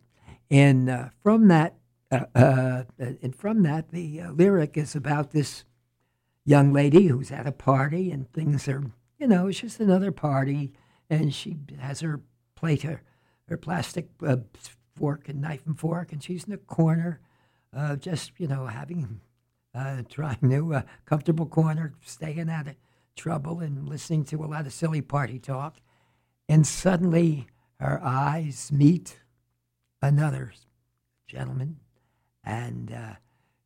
And 0.52 0.90
uh, 0.90 1.10
from 1.24 1.48
that, 1.48 1.76
uh, 2.12 2.26
uh, 2.36 2.84
and 3.00 3.36
from 3.36 3.64
that, 3.64 3.90
the 3.90 4.22
uh, 4.22 4.32
lyric 4.32 4.78
is 4.78 4.96
about 4.96 5.32
this 5.32 5.64
young 6.46 6.74
lady 6.74 7.08
who's 7.08 7.32
at 7.32 7.48
a 7.48 7.52
party 7.52 8.12
and 8.12 8.32
things 8.34 8.68
are, 8.68 8.84
you 9.18 9.28
know, 9.28 9.48
it's 9.48 9.62
just 9.62 9.80
another 9.80 10.12
party, 10.12 10.74
and 11.10 11.34
she 11.34 11.58
has 11.80 12.02
her 12.02 12.22
plate, 12.56 12.82
her, 12.84 13.02
her 13.48 13.58
plastic 13.58 14.10
uh, 14.26 14.38
fork 14.96 15.30
and 15.30 15.42
knife 15.42 15.66
and 15.66 15.80
fork, 15.80 16.12
and 16.12 16.22
she's 16.22 16.44
in 16.44 16.52
the 16.52 16.58
corner, 16.58 17.22
uh, 17.76 17.96
just 17.96 18.32
you 18.38 18.48
know, 18.48 18.68
having, 18.68 19.22
uh, 19.74 20.04
trying 20.10 20.38
new 20.42 20.74
uh, 20.74 20.84
comfortable 21.06 21.46
corner, 21.46 21.94
staying 22.02 22.50
out 22.50 22.68
of 22.68 22.76
trouble 23.16 23.60
and 23.60 23.88
listening 23.88 24.24
to 24.26 24.44
a 24.44 24.48
lot 24.48 24.66
of 24.66 24.74
silly 24.74 25.02
party 25.02 25.40
talk, 25.40 25.78
and 26.48 26.66
suddenly 26.66 27.48
her 27.80 28.00
eyes 28.04 28.72
meet 28.72 29.20
another 30.02 30.54
gentleman, 31.28 31.78
and 32.44 32.92
uh, 32.92 33.14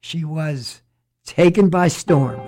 she 0.02 0.24
was 0.24 0.82
taken 1.26 1.70
by 1.70 1.88
storm. 1.88 2.40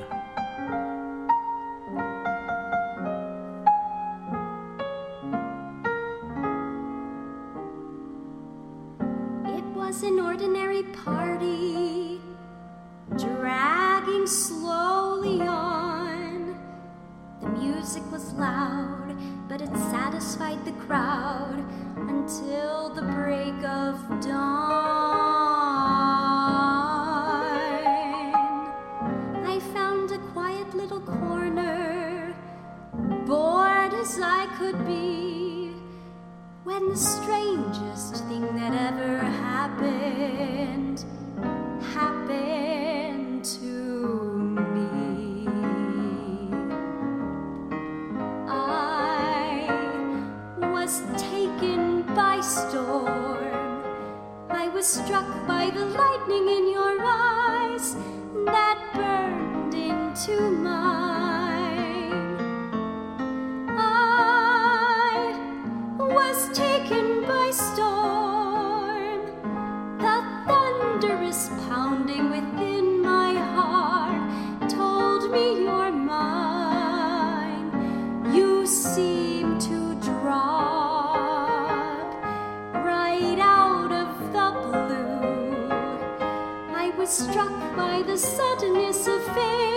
The 88.17 88.23
suddenness 88.23 89.05
of 89.05 89.23
fate 89.35 89.76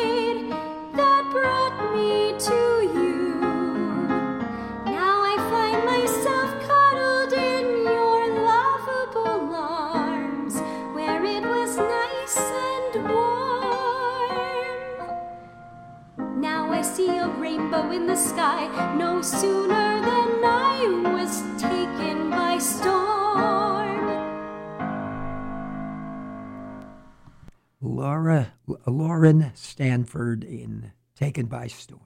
Stanford 29.55 30.45
in 30.45 30.93
Taken 31.15 31.47
by 31.47 31.67
Storm. 31.67 32.01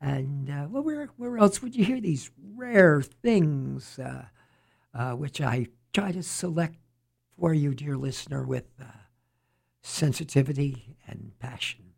And 0.00 0.50
uh, 0.50 0.68
well, 0.70 0.82
where 0.82 1.06
where 1.16 1.38
else 1.38 1.62
would 1.62 1.74
you 1.74 1.84
hear 1.84 2.00
these 2.00 2.30
rare 2.54 3.02
things, 3.02 3.98
uh, 3.98 4.26
uh, 4.94 5.12
which 5.12 5.40
I 5.40 5.66
try 5.92 6.12
to 6.12 6.22
select 6.22 6.76
for 7.38 7.54
you, 7.54 7.74
dear 7.74 7.96
listener, 7.96 8.44
with 8.44 8.66
uh, 8.80 8.86
sensitivity 9.82 10.96
and 11.06 11.32
passion. 11.38 11.92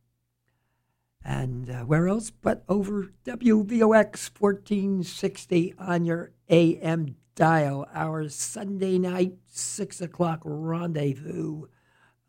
And 1.25 1.69
uh, 1.69 1.83
where 1.83 2.09
else 2.09 2.31
but 2.31 2.65
over 2.69 3.13
WVOX 3.25 4.31
1460 4.39 5.75
on 5.79 6.05
your 6.05 6.33
AM 6.49 7.17
dial, 7.35 7.87
our 7.93 8.29
Sunday 8.29 8.99
night, 8.99 9.35
6 9.49 10.01
o'clock 10.01 10.41
rendezvous, 10.45 11.67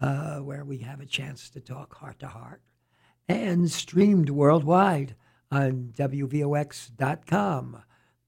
uh, 0.02 0.38
where 0.38 0.64
we 0.64 0.80
have 0.80 1.00
a 1.00 1.06
chance 1.06 1.50
to 1.50 1.60
talk 1.60 1.96
heart 1.96 2.20
to 2.20 2.28
heart, 2.28 2.62
and 3.28 3.70
streamed 3.70 4.30
worldwide 4.30 5.16
on 5.52 5.94
WVOX.com, 5.98 7.84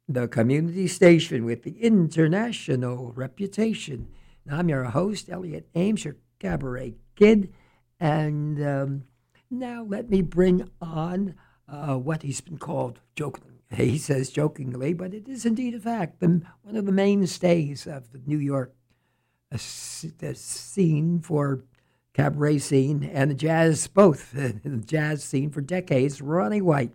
the 0.07 0.27
community 0.27 0.87
station 0.87 1.45
with 1.45 1.63
the 1.63 1.79
international 1.81 3.13
reputation. 3.15 4.07
And 4.45 4.55
I'm 4.55 4.69
your 4.69 4.83
host, 4.85 5.29
Elliot 5.29 5.67
Ames, 5.75 6.03
your 6.03 6.17
cabaret 6.39 6.95
kid. 7.15 7.53
And 7.99 8.61
um, 8.65 9.03
now 9.49 9.83
let 9.87 10.09
me 10.09 10.21
bring 10.21 10.69
on 10.81 11.35
uh, 11.67 11.95
what 11.95 12.23
he's 12.23 12.41
been 12.41 12.57
called 12.57 12.99
jokingly. 13.15 13.47
He 13.73 13.97
says 13.97 14.29
jokingly, 14.29 14.93
but 14.93 15.13
it 15.13 15.29
is 15.29 15.45
indeed 15.45 15.75
a 15.75 15.79
fact. 15.79 16.21
One 16.21 16.45
of 16.65 16.85
the 16.85 16.91
mainstays 16.91 17.87
of 17.87 18.11
the 18.11 18.21
New 18.25 18.39
York 18.39 18.73
s- 19.55 20.05
the 20.19 20.35
scene 20.35 21.19
for 21.19 21.63
cabaret 22.13 22.59
scene 22.59 23.03
and 23.03 23.31
the 23.31 23.35
jazz, 23.35 23.87
both 23.87 24.31
the 24.33 24.53
jazz 24.85 25.23
scene 25.23 25.49
for 25.49 25.61
decades, 25.61 26.21
Ronnie 26.21 26.61
White. 26.61 26.91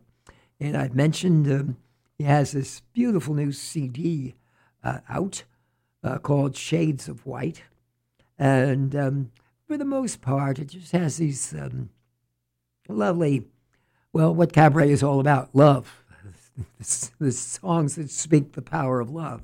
And 0.61 0.77
I've 0.77 0.95
mentioned 0.95 1.47
um, 1.51 1.77
he 2.19 2.25
has 2.25 2.53
this 2.53 2.81
beautiful 2.93 3.35
new 3.35 3.53
CD 3.53 4.35
uh, 4.83 4.99
out 5.09 5.45
uh, 6.03 6.19
called 6.19 6.57
Shades 6.57 7.09
of 7.09 7.27
White. 7.27 7.63
And 8.39 8.95
um, 8.95 9.31
for 9.67 9.77
the 9.77 9.85
most 9.85 10.21
part, 10.21 10.59
it 10.59 10.69
just 10.69 10.93
has 10.93 11.17
these 11.17 11.53
um, 11.55 11.91
lovely, 12.89 13.47
well, 14.13 14.35
what 14.35 14.53
cabaret 14.53 14.91
is 14.91 15.03
all 15.03 15.21
about 15.21 15.55
love. 15.55 16.03
the 17.19 17.33
songs 17.33 17.97
that 17.97 18.11
speak 18.11 18.53
the 18.53 18.63
power 18.63 19.01
of 19.01 19.11
love. 19.11 19.43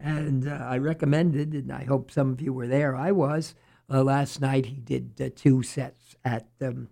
And 0.00 0.48
uh, 0.48 0.66
I 0.66 0.78
recommended, 0.78 1.52
and 1.52 1.70
I 1.70 1.84
hope 1.84 2.10
some 2.10 2.32
of 2.32 2.40
you 2.40 2.52
were 2.52 2.66
there. 2.66 2.96
I 2.96 3.12
was. 3.12 3.54
Uh, 3.88 4.02
last 4.02 4.40
night 4.40 4.66
he 4.66 4.76
did 4.76 5.20
uh, 5.20 5.28
two 5.34 5.62
sets 5.62 6.16
at 6.24 6.46
um, 6.60 6.88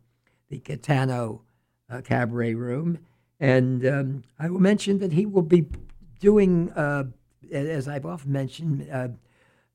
the 0.51 0.61
Catano 0.61 1.41
uh, 1.89 2.01
Cabaret 2.03 2.55
Room. 2.55 2.99
And 3.41 3.87
um, 3.87 4.25
I 4.39 4.51
will 4.51 4.61
mention 4.61 4.99
that 4.99 5.13
he 5.13 5.25
will 5.25 5.43
be 5.43 5.67
doing, 6.21 6.71
uh, 6.73 7.05
as 7.53 7.89
I've 7.89 8.05
often 8.05 8.33
mentioned, 8.33 8.89
uh, 8.93 9.09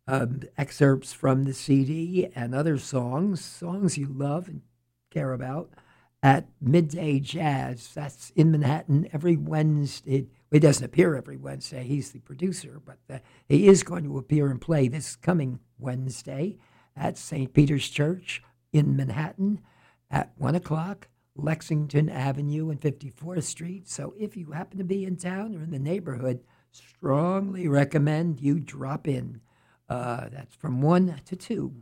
um, 0.06 0.42
excerpts 0.58 1.14
from 1.14 1.46
the 1.46 1.54
CD 1.54 2.28
and 2.36 2.54
other 2.54 2.78
songs, 2.78 3.44
songs 3.44 3.98
you 3.98 4.08
love 4.08 4.50
and 4.50 4.62
care 5.10 5.32
about, 5.32 5.72
at 6.22 6.48
Midday 6.62 7.20
Jazz. 7.20 7.94
That's 7.94 8.32
in 8.36 8.52
Manhattan 8.52 9.08
every 9.14 9.38
Wednesday. 9.38 10.28
He 10.54 10.60
doesn't 10.60 10.86
appear 10.86 11.16
every 11.16 11.36
Wednesday. 11.36 11.84
He's 11.84 12.12
the 12.12 12.20
producer, 12.20 12.80
but 12.86 13.00
uh, 13.10 13.18
he 13.50 13.68
is 13.68 13.82
going 13.82 14.04
to 14.04 14.20
appear 14.20 14.52
and 14.52 14.62
play 14.62 14.88
this 14.88 15.16
coming 15.16 15.60
Wednesday 15.80 16.60
at 16.96 17.18
St. 17.18 17.52
Peter's 17.52 17.90
Church 17.90 18.40
in 18.72 18.96
Manhattan 18.96 19.62
at 20.12 20.32
1 20.38 20.54
o'clock, 20.54 21.08
Lexington 21.36 22.08
Avenue 22.08 22.70
and 22.70 22.80
54th 22.80 23.42
Street. 23.46 23.90
So 23.90 24.14
if 24.16 24.38
you 24.38 24.52
happen 24.52 24.78
to 24.78 24.84
be 24.84 25.06
in 25.06 25.18
town 25.18 25.56
or 25.56 25.64
in 25.64 25.72
the 25.72 25.80
neighborhood, 25.80 26.44
strongly 26.70 27.68
recommend 27.68 28.40
you 28.40 28.60
drop 28.60 29.08
in. 29.08 29.42
Uh, 29.90 30.30
that's 30.32 30.56
from 30.56 30.84
1 30.84 31.20
to 31.26 31.36
2. 31.36 31.74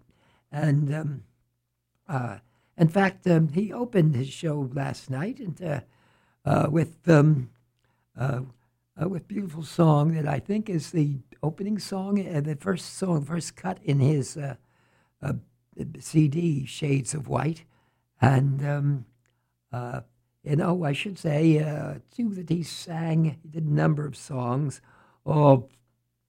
And 0.50 0.96
um, 0.96 1.24
uh, 2.08 2.38
in 2.78 2.88
fact, 2.88 3.28
um, 3.28 3.50
he 3.50 3.74
opened 3.74 4.16
his 4.16 4.30
show 4.30 4.70
last 4.74 5.10
night 5.10 5.40
and 5.40 5.62
uh, 5.62 5.82
uh, 6.46 6.70
with 6.72 7.10
um, 7.10 7.50
uh, 9.02 9.08
with 9.08 9.28
beautiful 9.28 9.64
song 9.64 10.14
that 10.14 10.28
I 10.28 10.40
think 10.40 10.70
is 10.70 10.92
the 10.92 11.18
opening 11.42 11.80
song, 11.80 12.20
uh, 12.20 12.42
the 12.42 12.56
first 12.56 12.98
song, 12.98 13.24
first 13.24 13.56
cut 13.56 13.80
in 13.84 14.00
his 14.00 14.38
uh, 14.38 14.56
uh, 15.22 15.34
CD, 16.00 16.66
Shades 16.66 17.14
of 17.14 17.28
White, 17.28 17.64
and 18.20 18.66
um, 18.66 19.06
uh, 19.72 20.02
you 20.44 20.58
know 20.58 20.84
I 20.84 20.94
should 20.94 21.18
say 21.18 21.60
uh, 21.60 21.96
too 22.16 22.34
that 22.36 22.50
he 22.50 22.64
sang. 22.64 23.40
He 23.42 23.50
did 23.50 23.66
a 23.66 23.74
number 23.74 24.06
of 24.06 24.16
songs, 24.16 24.82
all, 25.26 25.70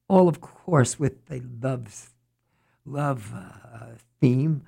all 0.08 0.28
of 0.28 0.40
course 0.40 0.98
with 0.98 1.26
the 1.26 1.42
love, 1.60 2.10
love 2.86 3.32
theme. 4.20 4.62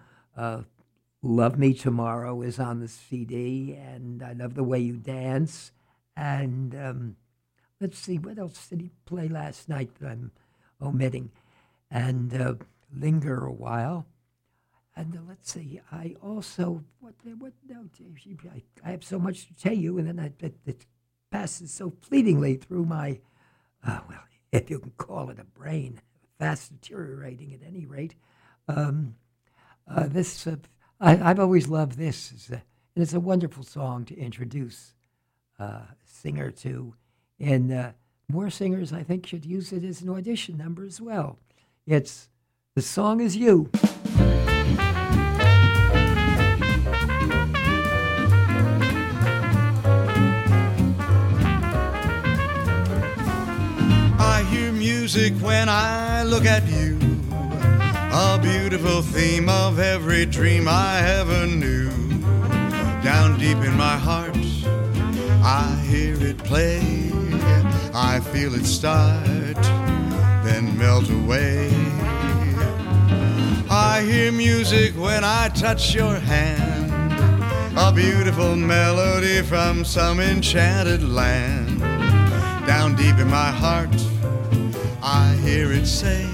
Love 1.27 1.59
Me 1.59 1.73
Tomorrow 1.73 2.43
is 2.43 2.59
on 2.59 2.81
the 2.81 2.89
CD, 2.89 3.73
and 3.73 4.23
I 4.23 4.35
love 4.35 4.55
the 4.55 4.63
way 4.63 4.79
you 4.79 4.99
dance. 4.99 5.73
And 6.15 6.75
um, 6.75 7.17
let's 7.81 7.99
see, 7.99 8.18
what 8.18 8.39
else 8.39 8.66
did 8.68 8.81
he 8.81 8.91
play 9.05 9.29
last 9.29 9.68
night 9.68 9.91
that 10.01 10.09
I'm 10.09 10.33
omitting? 10.81 11.31
And 11.91 12.35
uh, 12.35 12.55
Linger 12.97 13.47
a 13.47 13.53
While. 13.53 14.07
And 14.97 15.16
uh, 15.16 15.20
let's 15.29 15.53
see, 15.53 15.81
I 15.91 16.14
also, 16.22 16.85
what, 17.01 17.14
what, 17.39 17.53
no, 17.68 17.85
I, 18.53 18.62
I 18.85 18.91
have 18.93 19.03
so 19.03 19.18
much 19.18 19.49
to 19.49 19.55
tell 19.55 19.75
you, 19.75 19.99
and 19.99 20.07
then 20.07 20.20
I, 20.20 20.45
it, 20.45 20.55
it 20.66 20.87
passes 21.31 21.72
so 21.72 21.93
fleetingly 22.01 22.57
through 22.57 22.85
my, 22.85 23.18
uh, 23.85 24.01
well, 24.09 24.20
if 24.53 24.70
you 24.70 24.79
can 24.79 24.93
call 24.97 25.31
it 25.31 25.41
a 25.41 25.45
brain, 25.45 26.01
fast 26.39 26.81
deteriorating 26.81 27.53
at 27.55 27.66
any 27.66 27.87
rate. 27.87 28.14
Um, 28.68 29.16
uh, 29.89 30.07
this 30.07 30.47
uh, 30.47 30.57
I, 31.01 31.16
have 31.16 31.41
always 31.41 31.68
loved 31.68 31.99
this, 31.99 32.49
a, 32.51 32.55
and 32.55 33.03
it's 33.03 33.14
a 33.14 33.20
wonderful 33.20 33.64
song 33.64 34.05
to 34.07 34.16
introduce 34.16 34.95
uh, 35.59 35.64
a 35.64 35.97
singer 36.05 36.51
to. 36.51 36.95
And 37.41 37.72
uh, 37.72 37.91
more 38.28 38.51
singers, 38.51 38.93
I 38.93 39.03
think, 39.03 39.26
should 39.26 39.45
use 39.45 39.72
it 39.72 39.85
as 39.85 40.03
an 40.03 40.09
audition 40.11 40.57
number 40.57 40.85
as 40.85 41.01
well. 41.01 41.39
It's 41.87 42.28
The 42.74 42.82
Song 42.82 43.20
Is 43.20 43.37
You. 43.37 43.70
I 54.18 54.47
hear 54.51 54.72
music 54.72 55.35
when 55.35 55.68
I 55.68 56.22
look 56.22 56.47
at 56.47 56.66
you 56.68 56.99
a 58.16 58.39
beautiful 58.41 59.03
theme 59.03 59.49
of 59.49 59.80
every 59.80 60.24
dream 60.24 60.68
I 60.68 61.01
ever 61.01 61.49
knew. 61.49 61.91
Down 63.03 63.37
deep 63.41 63.59
in 63.59 63.76
my 63.76 63.97
heart, 63.97 64.37
I 65.43 65.85
hear 65.89 66.14
it 66.22 66.39
play. 66.39 67.14
I 67.97 68.19
feel 68.19 68.57
it 68.57 68.65
start, 68.65 69.25
then 70.45 70.77
melt 70.77 71.09
away. 71.09 71.71
I 73.71 74.03
hear 74.05 74.33
music 74.33 74.95
when 74.97 75.23
I 75.23 75.49
touch 75.51 75.95
your 75.95 76.17
hand. 76.17 76.91
A 77.77 77.93
beautiful 77.93 78.57
melody 78.57 79.43
from 79.43 79.85
some 79.85 80.19
enchanted 80.19 81.05
land. 81.05 81.79
Down 82.67 82.97
deep 82.97 83.17
in 83.19 83.29
my 83.29 83.53
heart, 83.53 83.95
I 85.01 85.37
hear 85.45 85.71
it 85.71 85.87
say, 85.87 86.29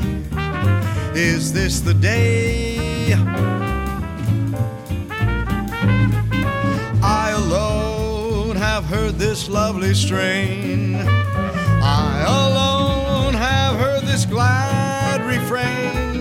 is 1.14 1.52
this 1.52 1.80
the 1.80 1.92
day? 1.92 3.12
I 7.02 7.32
alone 7.36 8.56
have 8.56 8.86
heard 8.86 9.16
this 9.16 9.46
lovely 9.46 9.92
strain. 9.92 10.96
I 11.80 12.24
alone 12.26 13.34
have 13.34 13.76
heard 13.76 14.02
this 14.04 14.24
glad 14.24 15.24
refrain. 15.24 16.20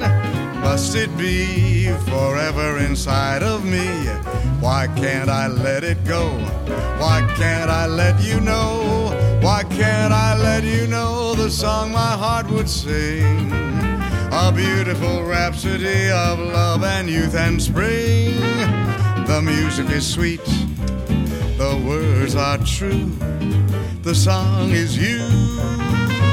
Must 0.62 0.95
it 0.95 1.16
be 1.18 1.88
forever 2.10 2.78
inside 2.80 3.43
of 3.43 3.66
me? 3.66 3.88
Why 4.60 4.88
can't 4.95 5.30
I 5.30 5.47
let 5.47 5.84
it 5.84 6.03
go? 6.05 6.30
Why 6.99 7.28
can't 7.36 7.70
I 7.70 7.86
let 7.88 8.22
you 8.22 8.39
know? 8.39 9.12
Why 9.41 9.64
can't 9.64 10.14
I 10.14 10.38
let 10.38 10.64
you 10.64 10.88
know 10.88 11.34
the 11.36 11.49
song 11.49 11.91
my 11.91 12.14
heart 12.18 12.49
would 12.49 12.70
sing? 12.70 13.70
a 14.32 14.51
beautiful 14.51 15.24
rhapsody 15.24 16.10
of 16.12 16.39
love 16.39 16.84
and 16.84 17.10
youth 17.10 17.36
and 17.36 17.62
spring. 17.62 18.39
The 19.26 19.41
music 19.43 19.89
is 19.89 20.05
sweet, 20.07 20.43
the 21.57 21.82
words 21.86 22.36
are 22.36 22.57
true, 22.60 23.12
the 24.10 24.16
song 24.16 24.72
is 24.72 24.97
you. 24.97 26.28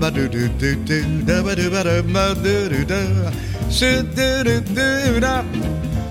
Ba 0.00 0.10
do 0.10 0.28
do 0.28 0.42
do 0.60 0.70
do 0.88 0.98
da 1.26 1.42
ba 1.42 1.54
do 1.58 1.66
ba 1.70 1.82
da 1.82 1.94
ba 2.14 2.24
do 2.44 2.54
do 2.72 2.80
da 2.90 3.00
shi 3.76 3.90
do 4.16 4.28
do 4.46 4.54
do 4.76 5.20
da 5.24 5.42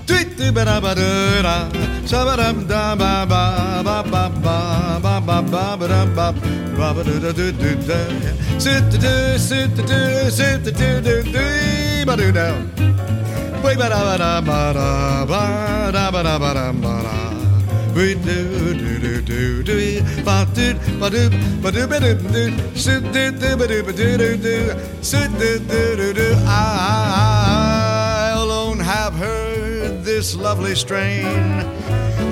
do 0.08 0.18
do 0.36 0.52
ba 0.56 0.62
da 0.68 0.76
ba 0.84 0.92
do 0.94 1.08
da 1.46 1.56
sa 2.10 2.24
ba 2.26 2.34
da 2.40 2.48
da 2.72 2.82
ba 3.00 3.12
ba 3.32 3.42
ba 3.86 3.96
ba 4.12 4.22
ba 4.44 4.64
ba 5.04 5.20
ba 5.20 5.42
ba 5.52 5.76
ba 5.80 5.86
da 5.92 6.00
ba 6.16 6.26
ba 6.78 6.88
ba 6.96 7.02
do 7.06 7.14
do 7.24 7.32
do 7.32 7.46
do 7.60 7.70
da 7.88 8.00
sit 8.64 8.84
do 8.90 8.98
do 9.04 9.14
sit 9.38 9.74
do 9.76 9.82
do 9.90 10.30
sit 10.38 10.62
do 10.64 10.70
do 10.72 10.90
do 11.06 11.14
do 11.34 11.46
ba 12.08 12.14
do 12.20 12.28
da 12.38 12.46
ba 13.62 13.72
da 13.74 14.00
ba 14.08 14.14
da 14.22 14.32
ba 14.48 14.60
da 14.76 14.88
ba 15.28 15.42
da 15.96 16.10
ba 16.12 16.20
da 16.54 16.72
ba 16.82 16.94
da 17.06 17.27
I 26.46 28.34
alone 28.36 28.78
have 28.78 29.14
heard 29.14 30.04
this 30.04 30.36
lovely 30.36 30.76
strain. 30.76 31.26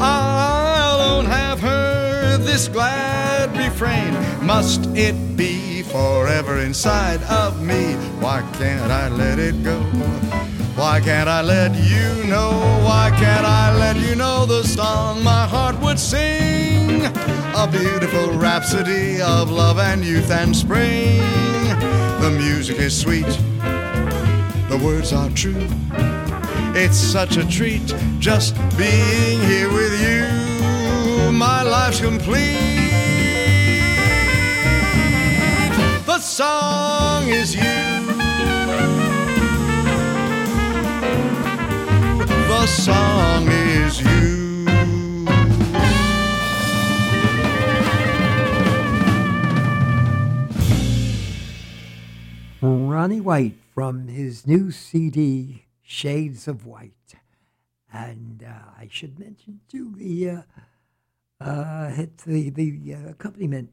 I 0.01 0.93
alone 0.95 1.25
have 1.25 1.56
this 2.57 2.69
glad 2.69 3.55
refrain 3.55 4.15
must 4.43 4.87
it 4.97 5.15
be 5.37 5.83
forever 5.83 6.61
inside 6.61 7.23
of 7.25 7.63
me 7.63 7.93
why 8.19 8.41
can't 8.55 8.91
I 8.91 9.11
let 9.11 9.39
it 9.39 9.63
go 9.63 9.79
why 10.75 11.01
can't 11.01 11.29
I 11.29 11.43
let 11.43 11.73
you 11.75 12.25
know? 12.25 12.51
Why 12.85 13.11
can't 13.19 13.47
I 13.47 13.75
let 13.79 13.97
you 13.97 14.15
know 14.15 14.45
the 14.45 14.63
song 14.63 15.23
my 15.23 15.47
heart 15.47 15.79
would 15.81 15.99
sing? 15.99 17.07
A 17.55 17.67
beautiful 17.71 18.33
rhapsody 18.33 19.23
of 19.23 19.51
love 19.51 19.79
and 19.79 20.05
youth 20.05 20.31
and 20.31 20.55
spring. 20.55 21.19
The 22.21 22.35
music 22.37 22.79
is 22.79 22.95
sweet, 22.99 23.33
the 24.69 24.79
words 24.83 25.15
are 25.15 25.31
true. 25.31 25.67
It's 26.75 26.99
such 26.99 27.39
a 27.39 27.47
treat 27.49 27.95
just 28.19 28.55
being 28.77 29.41
here 29.41 29.73
with 29.73 29.99
you. 30.01 30.56
My 31.37 31.63
life's 31.63 32.01
complete. 32.01 32.57
The 36.07 36.19
song 36.19 37.29
is 37.29 37.55
you. 37.55 37.63
the 42.49 42.67
song 42.67 43.49
is 43.49 44.01
you. 44.01 44.37
Ronnie 52.63 53.21
White 53.21 53.57
from 53.75 54.09
his 54.09 54.47
new 54.47 54.71
CD, 54.71 55.67
Shades 55.83 56.49
of 56.49 56.65
White. 56.65 56.93
And 57.93 58.43
uh, 58.43 58.71
I 58.79 58.89
should 58.91 59.19
mention, 59.19 59.61
too, 59.69 59.93
the, 59.97 60.31
uh, 60.31 60.43
uh, 61.41 61.89
hit 61.89 62.19
the, 62.19 62.51
the 62.51 62.95
uh, 62.95 63.11
accompaniment, 63.11 63.71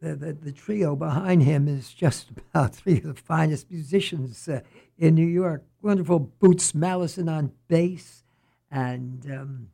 the, 0.00 0.14
the, 0.14 0.32
the, 0.32 0.52
trio 0.52 0.94
behind 0.94 1.42
him 1.42 1.66
is 1.66 1.92
just 1.92 2.30
about 2.54 2.74
three 2.74 2.98
of 2.98 3.04
the 3.04 3.14
finest 3.14 3.70
musicians 3.70 4.48
uh, 4.48 4.60
in 4.98 5.14
New 5.14 5.26
York. 5.26 5.64
Wonderful 5.80 6.18
Boots 6.18 6.72
Mallison 6.72 7.30
on 7.30 7.52
bass 7.68 8.24
and 8.70 9.24
um, 9.30 9.68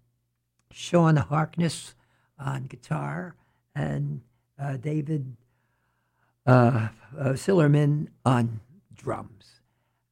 Sean 0.71 1.17
Harkness 1.17 1.95
on 2.39 2.65
guitar 2.65 3.35
and 3.75 4.21
uh, 4.59 4.77
David 4.77 5.37
uh, 6.47 6.89
uh, 7.19 7.31
Sillerman 7.31 8.09
on 8.25 8.61
drums. 8.95 9.61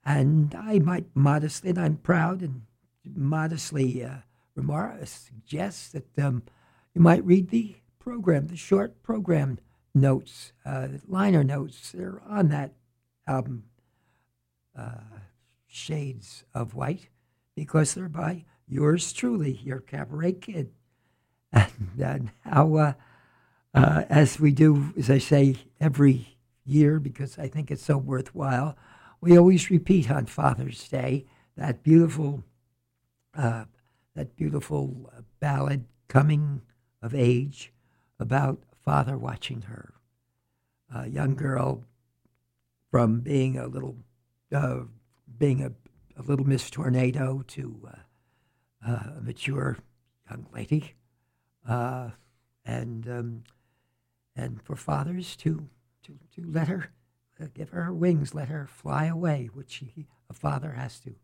And 0.05 0.55
I 0.55 0.81
might 0.81 1.07
modestly, 1.15 1.71
and 1.71 1.79
I'm 1.79 1.97
proud 1.97 2.43
and 2.43 2.63
modestly 3.05 4.05
uh, 4.05 4.17
remark, 4.55 5.07
suggest 5.07 5.93
that 5.93 6.19
um, 6.19 6.43
you 6.95 7.01
might 7.01 7.25
read 7.25 7.51
the 7.51 7.77
program, 7.99 8.49
the 8.49 8.57
short 8.57 9.03
program 9.03 9.59
notes, 9.95 10.53
uh, 10.65 10.89
liner 11.07 11.45
notes 11.45 11.93
that 11.93 12.03
are 12.03 12.23
on 12.29 12.49
that 12.49 12.73
album, 13.27 13.65
uh, 14.77 15.21
Shades 15.67 16.45
of 16.55 16.75
White, 16.75 17.09
because 17.55 17.95
they're 17.95 18.09
by 18.09 18.45
yours 18.67 19.13
truly, 19.13 19.61
your 19.63 19.81
cabaret 19.81 20.35
kid. 20.35 20.71
And, 22.01 22.31
uh, 22.51 22.93
uh, 23.75 24.05
as 24.09 24.41
we 24.41 24.53
do, 24.53 24.93
as 24.99 25.11
I 25.11 25.19
say, 25.19 25.57
every 25.81 26.39
year, 26.65 26.99
because 26.99 27.39
I 27.39 27.49
think 27.49 27.71
it's 27.71 27.85
so 27.85 27.97
worthwhile, 27.97 28.77
we 29.21 29.37
always 29.39 29.71
repeat 29.71 30.11
on 30.11 30.27
Father's 30.27 30.89
Day 30.89 31.27
that 31.57 31.83
beautiful, 31.83 32.43
uh, 33.35 33.65
that 34.15 34.37
beautiful 34.37 35.11
uh, 35.17 35.23
ballad, 35.41 35.87
Coming 36.13 36.61
of 37.03 37.15
Age, 37.15 37.73
about 38.19 38.63
father 38.85 39.19
watching 39.19 39.63
her. 39.63 39.95
A 40.95 41.09
young 41.09 41.35
girl 41.35 41.85
from 42.91 43.21
being 43.21 43.59
a 43.59 43.67
little, 43.67 43.97
uh, 44.55 44.81
being 45.39 45.63
a, 45.63 45.73
a 46.19 46.23
little 46.23 46.47
Miss 46.47 46.71
Tornado 46.71 47.43
to 47.49 47.89
uh, 48.87 48.91
a 49.19 49.21
mature 49.23 49.79
young 50.31 50.47
lady, 50.53 50.95
uh, 51.69 52.11
and 52.65 53.09
um, 53.09 53.45
and 54.37 54.63
for 54.63 54.77
fathers 54.77 55.37
to 55.37 55.69
to, 56.03 56.19
to 56.35 56.51
let 56.51 56.69
her 56.69 56.91
uh, 57.41 57.47
give 57.55 57.71
her 57.71 57.93
wings, 57.93 58.35
let 58.35 58.49
her 58.49 58.67
fly 58.67 59.07
away, 59.07 59.49
which 59.53 59.77
he, 59.77 60.07
a 60.29 60.35
father 60.35 60.73
has 60.73 60.99
to 61.01 61.15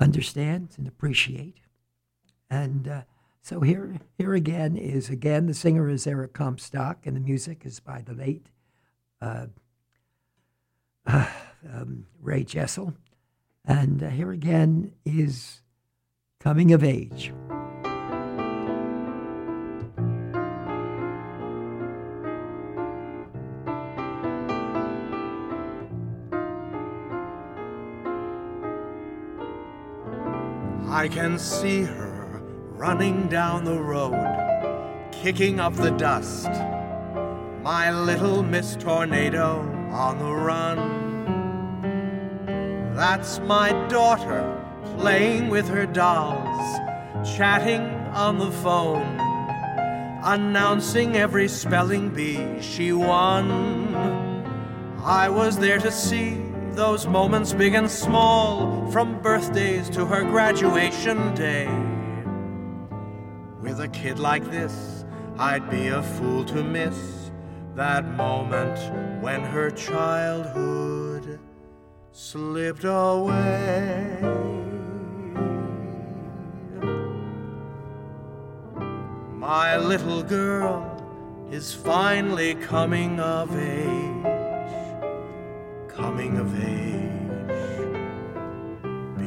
understand 0.00 0.70
and 0.76 0.86
appreciate. 0.86 1.56
And 2.48 2.88
uh, 2.88 3.02
so 3.46 3.60
here 3.60 4.00
here 4.18 4.34
again 4.34 4.76
is 4.76 5.08
again 5.08 5.46
the 5.46 5.54
singer 5.54 5.88
is 5.88 6.04
Eric 6.04 6.32
Comstock, 6.32 7.06
and 7.06 7.14
the 7.14 7.20
music 7.20 7.64
is 7.64 7.78
by 7.78 8.02
the 8.02 8.12
late 8.12 8.48
uh, 9.22 9.46
um, 11.06 12.08
Ray 12.20 12.42
Jessel. 12.42 12.94
And 13.64 14.02
uh, 14.02 14.08
here 14.08 14.32
again 14.32 14.94
is 15.04 15.60
coming 16.40 16.72
of 16.72 16.82
age. 16.82 17.32
I 30.88 31.06
can 31.08 31.38
see 31.38 31.84
her 31.84 32.15
running 32.76 33.26
down 33.28 33.64
the 33.64 33.80
road, 33.80 35.08
kicking 35.10 35.58
up 35.58 35.72
the 35.74 35.90
dust. 35.92 36.50
My 37.62 37.90
little 37.90 38.42
Miss 38.42 38.76
Tornado 38.76 39.60
on 39.90 40.18
the 40.18 40.30
run. 40.30 40.76
That's 42.94 43.38
my 43.40 43.72
daughter 43.88 44.62
playing 44.98 45.48
with 45.48 45.66
her 45.68 45.86
dolls, 45.86 46.78
chatting 47.36 47.80
on 48.14 48.38
the 48.38 48.52
phone, 48.52 49.18
announcing 50.22 51.16
every 51.16 51.48
spelling 51.48 52.10
bee 52.10 52.60
she 52.60 52.92
won. 52.92 53.94
I 55.02 55.30
was 55.30 55.56
there 55.56 55.78
to 55.78 55.90
see 55.90 56.42
those 56.72 57.06
moments 57.06 57.54
big 57.54 57.72
and 57.72 57.90
small, 57.90 58.90
from 58.90 59.18
birthdays 59.22 59.88
to 59.90 60.04
her 60.04 60.24
graduation 60.24 61.34
day. 61.34 61.85
A 63.86 63.88
kid 63.90 64.18
like 64.18 64.44
this, 64.50 65.04
I'd 65.38 65.70
be 65.70 65.86
a 65.86 66.02
fool 66.02 66.44
to 66.46 66.64
miss 66.64 67.30
that 67.76 68.04
moment 68.16 68.76
when 69.22 69.42
her 69.42 69.70
childhood 69.70 71.38
slipped 72.10 72.82
away. 72.82 74.18
My 79.36 79.76
little 79.76 80.24
girl 80.24 81.48
is 81.52 81.72
finally 81.72 82.56
coming 82.56 83.20
of 83.20 83.56
age 83.56 84.26
coming 85.86 86.38
of 86.38 86.48
age. 86.60 87.25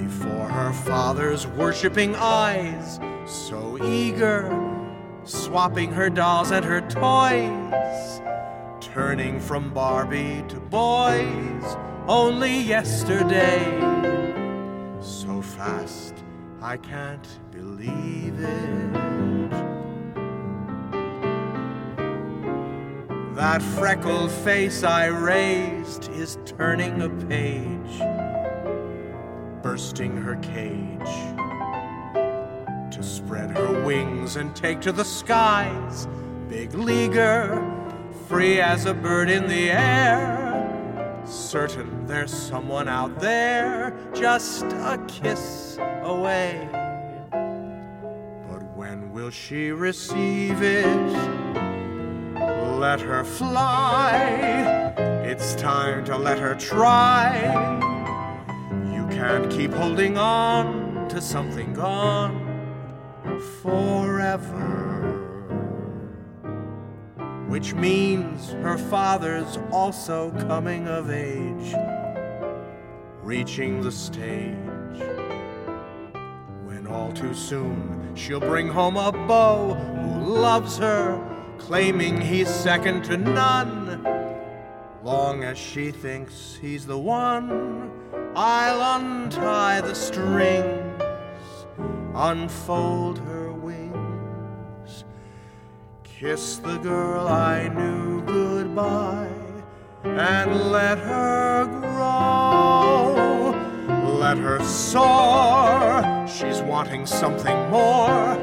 Before 0.09 0.49
her 0.49 0.73
father's 0.73 1.45
worshipping 1.45 2.15
eyes, 2.15 2.99
so 3.27 3.77
eager, 3.85 4.49
swapping 5.23 5.91
her 5.91 6.09
dolls 6.09 6.49
and 6.49 6.65
her 6.65 6.81
toys, 6.81 8.19
turning 8.81 9.39
from 9.39 9.71
Barbie 9.71 10.43
to 10.47 10.59
boys 10.59 11.77
only 12.07 12.59
yesterday. 12.59 13.63
So 14.99 15.43
fast, 15.43 16.15
I 16.59 16.77
can't 16.77 17.27
believe 17.51 18.39
it. 18.39 19.51
That 23.35 23.61
freckled 23.61 24.31
face 24.31 24.81
I 24.83 25.05
raised 25.05 26.09
is 26.09 26.39
turning 26.45 27.03
a 27.03 27.09
page, 27.27 28.01
bursting 29.69 30.17
her 30.17 30.35
cage 30.37 31.13
to 32.91 33.03
spread 33.03 33.51
her 33.51 33.85
wings 33.85 34.35
and 34.35 34.55
take 34.55 34.81
to 34.81 34.91
the 34.91 35.05
skies. 35.05 36.07
Big 36.47 36.73
leaguer, 36.73 37.63
free 38.27 38.59
as 38.59 38.85
a 38.85 38.95
bird 38.95 39.29
in 39.29 39.47
the 39.47 39.69
air. 39.69 41.21
Certain 41.23 42.07
there's 42.07 42.33
someone 42.33 42.87
out 42.87 43.19
there, 43.19 43.95
just 44.11 44.63
a 44.63 44.97
kiss 45.07 45.77
away. 46.01 46.67
But 48.49 48.63
when 48.75 49.11
will 49.11 49.29
she 49.29 49.69
receive 49.69 50.63
it? 50.63 51.11
Let 52.79 53.01
her 53.01 53.23
fly. 53.23 54.95
It's 55.23 55.53
time 55.53 56.03
to 56.05 56.17
let 56.17 56.39
her 56.39 56.55
try. 56.55 57.88
Can't 59.19 59.51
keep 59.51 59.73
holding 59.73 60.17
on 60.17 61.09
to 61.09 61.19
something 61.19 61.73
gone 61.73 62.39
forever. 63.61 65.11
Which 67.49 67.73
means 67.73 68.51
her 68.63 68.77
father's 68.77 69.59
also 69.73 70.31
coming 70.47 70.87
of 70.87 71.11
age, 71.11 71.75
reaching 73.21 73.81
the 73.81 73.91
stage. 73.91 74.55
When 76.63 76.87
all 76.87 77.11
too 77.11 77.33
soon 77.33 78.15
she'll 78.15 78.39
bring 78.39 78.69
home 78.69 78.95
a 78.95 79.11
beau 79.11 79.73
who 79.73 80.31
loves 80.31 80.77
her, 80.77 81.21
claiming 81.57 82.21
he's 82.21 82.47
second 82.47 83.03
to 83.03 83.17
none. 83.17 84.01
Long 85.03 85.43
as 85.43 85.57
she 85.57 85.91
thinks 85.91 86.57
he's 86.61 86.85
the 86.85 86.97
one, 86.97 87.98
I'll 88.35 88.99
untie 88.99 89.81
the 89.81 89.95
strings 89.95 90.89
unfold 92.19 93.17
her 93.19 93.51
wings, 93.51 95.05
kiss 96.03 96.57
the 96.57 96.77
girl 96.79 97.27
I 97.27 97.69
knew 97.69 98.21
goodbye, 98.23 99.29
and 100.03 100.71
let 100.71 100.97
her 100.97 101.65
grow. 101.65 103.55
Let 104.19 104.37
her 104.37 104.61
soar, 104.63 106.27
she's 106.27 106.61
wanting 106.61 107.05
something 107.05 107.69
more. 107.69 108.35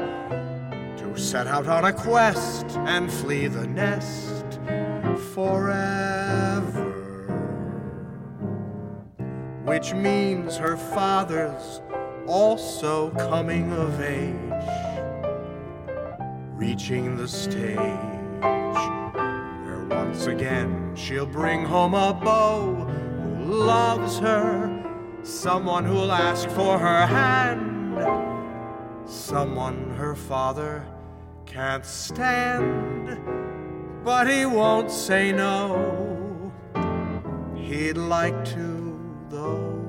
To 0.97 1.15
set 1.15 1.45
out 1.45 1.67
on 1.67 1.85
a 1.85 1.93
quest 1.93 2.65
and 2.77 3.11
flee 3.11 3.47
the 3.47 3.67
nest 3.67 4.59
forever. 5.33 6.06
Which 9.67 9.93
means 9.93 10.55
her 10.55 10.77
father's 10.77 11.81
also 12.25 13.09
coming 13.11 13.73
of 13.73 13.99
age, 13.99 14.33
reaching 16.55 17.17
the 17.17 17.27
stage 17.27 17.75
where 19.65 19.85
once 19.89 20.27
again 20.27 20.95
she'll 20.95 21.25
bring 21.25 21.65
home 21.65 21.95
a 21.95 22.13
beau 22.13 22.75
who 22.75 23.43
loves 23.43 24.19
her, 24.19 24.71
someone 25.23 25.83
who'll 25.83 26.13
ask 26.13 26.47
for 26.51 26.79
her 26.79 27.05
hand, 27.05 27.99
someone 29.05 29.91
her 29.97 30.15
father 30.15 30.87
can't 31.45 31.85
stand, 31.85 33.19
but 34.05 34.29
he 34.29 34.45
won't 34.45 34.89
say 34.89 35.33
no. 35.33 36.53
He'd 37.53 37.97
like 37.97 38.45
to, 38.45 38.76
though 39.29 39.87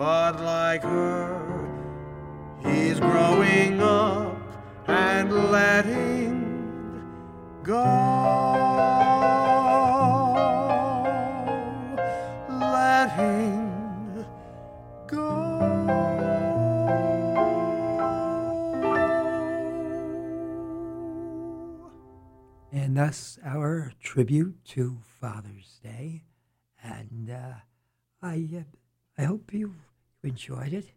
but 0.00 0.40
like 0.40 0.82
her, 0.82 1.68
he's 2.64 2.98
growing 2.98 3.82
up 3.82 4.34
and 4.88 5.30
letting 5.50 7.02
go. 7.62 7.84
Letting 12.48 14.24
go. 15.06 15.28
And 22.72 22.96
thus 22.96 23.38
our 23.44 23.92
tribute 24.02 24.64
to 24.68 24.96
Father's 25.20 25.78
Day. 25.82 26.22
And 26.82 27.30
uh, 27.30 27.54
I, 28.22 28.48
uh, 28.56 28.62
I 29.18 29.24
hope 29.24 29.52
you 29.52 29.74
enjoyed 30.22 30.72
it. 30.72 30.92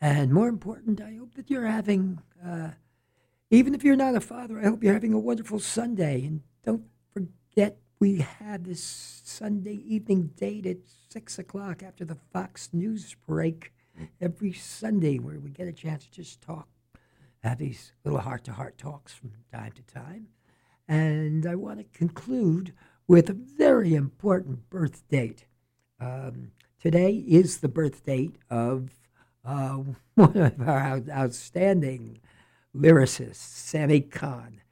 And 0.00 0.32
more 0.32 0.48
important, 0.48 1.00
I 1.00 1.14
hope 1.14 1.34
that 1.34 1.48
you're 1.50 1.66
having, 1.66 2.20
uh, 2.44 2.70
even 3.50 3.74
if 3.74 3.84
you're 3.84 3.96
not 3.96 4.16
a 4.16 4.20
father, 4.20 4.58
I 4.58 4.64
hope 4.64 4.82
you're 4.82 4.94
having 4.94 5.12
a 5.12 5.18
wonderful 5.18 5.60
Sunday. 5.60 6.24
And 6.24 6.42
don't 6.64 6.84
forget, 7.12 7.78
we 8.00 8.16
have 8.16 8.64
this 8.64 8.82
Sunday 9.24 9.80
evening 9.86 10.32
date 10.36 10.66
at 10.66 10.78
6 11.10 11.38
o'clock 11.38 11.82
after 11.84 12.04
the 12.04 12.16
Fox 12.32 12.70
News 12.72 13.14
break 13.28 13.72
every 14.20 14.52
Sunday 14.52 15.18
where 15.18 15.38
we 15.38 15.50
get 15.50 15.68
a 15.68 15.72
chance 15.72 16.04
to 16.04 16.10
just 16.10 16.40
talk, 16.40 16.68
have 17.44 17.58
these 17.58 17.92
little 18.04 18.20
heart 18.20 18.44
to 18.44 18.52
heart 18.52 18.78
talks 18.78 19.12
from 19.12 19.32
time 19.52 19.72
to 19.72 19.82
time. 19.82 20.28
And 20.88 21.46
I 21.46 21.54
want 21.54 21.78
to 21.78 21.84
conclude 21.96 22.72
with 23.12 23.28
a 23.28 23.34
very 23.34 23.94
important 23.94 24.70
birth 24.70 25.06
date. 25.10 25.44
Um, 26.00 26.52
today 26.80 27.22
is 27.28 27.58
the 27.58 27.68
birth 27.68 28.06
date 28.06 28.36
of 28.48 28.96
uh, 29.44 29.80
one 30.14 30.34
of 30.34 30.66
our 30.66 30.78
out- 30.78 31.10
outstanding 31.10 32.20
lyricists, 32.74 33.34
Sammy 33.34 34.00
Kahn. 34.00 34.62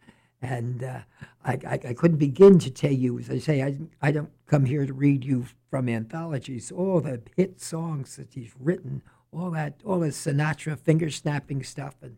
And 0.41 0.83
uh, 0.83 1.01
I, 1.45 1.59
I, 1.69 1.81
I 1.89 1.93
couldn't 1.93 2.17
begin 2.17 2.59
to 2.61 2.71
tell 2.71 2.95
you, 2.95 3.19
as 3.19 3.29
I 3.29 3.41
say, 3.41 3.63
I, 3.63 3.77
I 4.01 4.11
don't 4.11 4.33
come 4.47 4.65
here 4.65 4.87
to 4.87 4.95
read 4.95 5.23
you 5.23 5.45
from 5.69 5.91
anthologies, 5.91 6.73
all 6.73 7.03
the 7.03 7.21
hit 7.37 7.61
songs 7.61 8.17
that 8.17 8.33
he's 8.33 8.55
written, 8.59 9.03
all 9.35 9.51
that, 9.51 9.83
all 9.85 10.01
the 10.01 10.09
Sinatra 10.09 10.79
finger 10.79 11.11
snapping 11.11 11.63
stuff, 11.63 11.97
and 12.01 12.17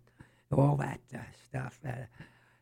all 0.53 0.77
that 0.77 1.01
uh, 1.13 1.19
stuff. 1.49 1.81
Uh, 1.85 2.07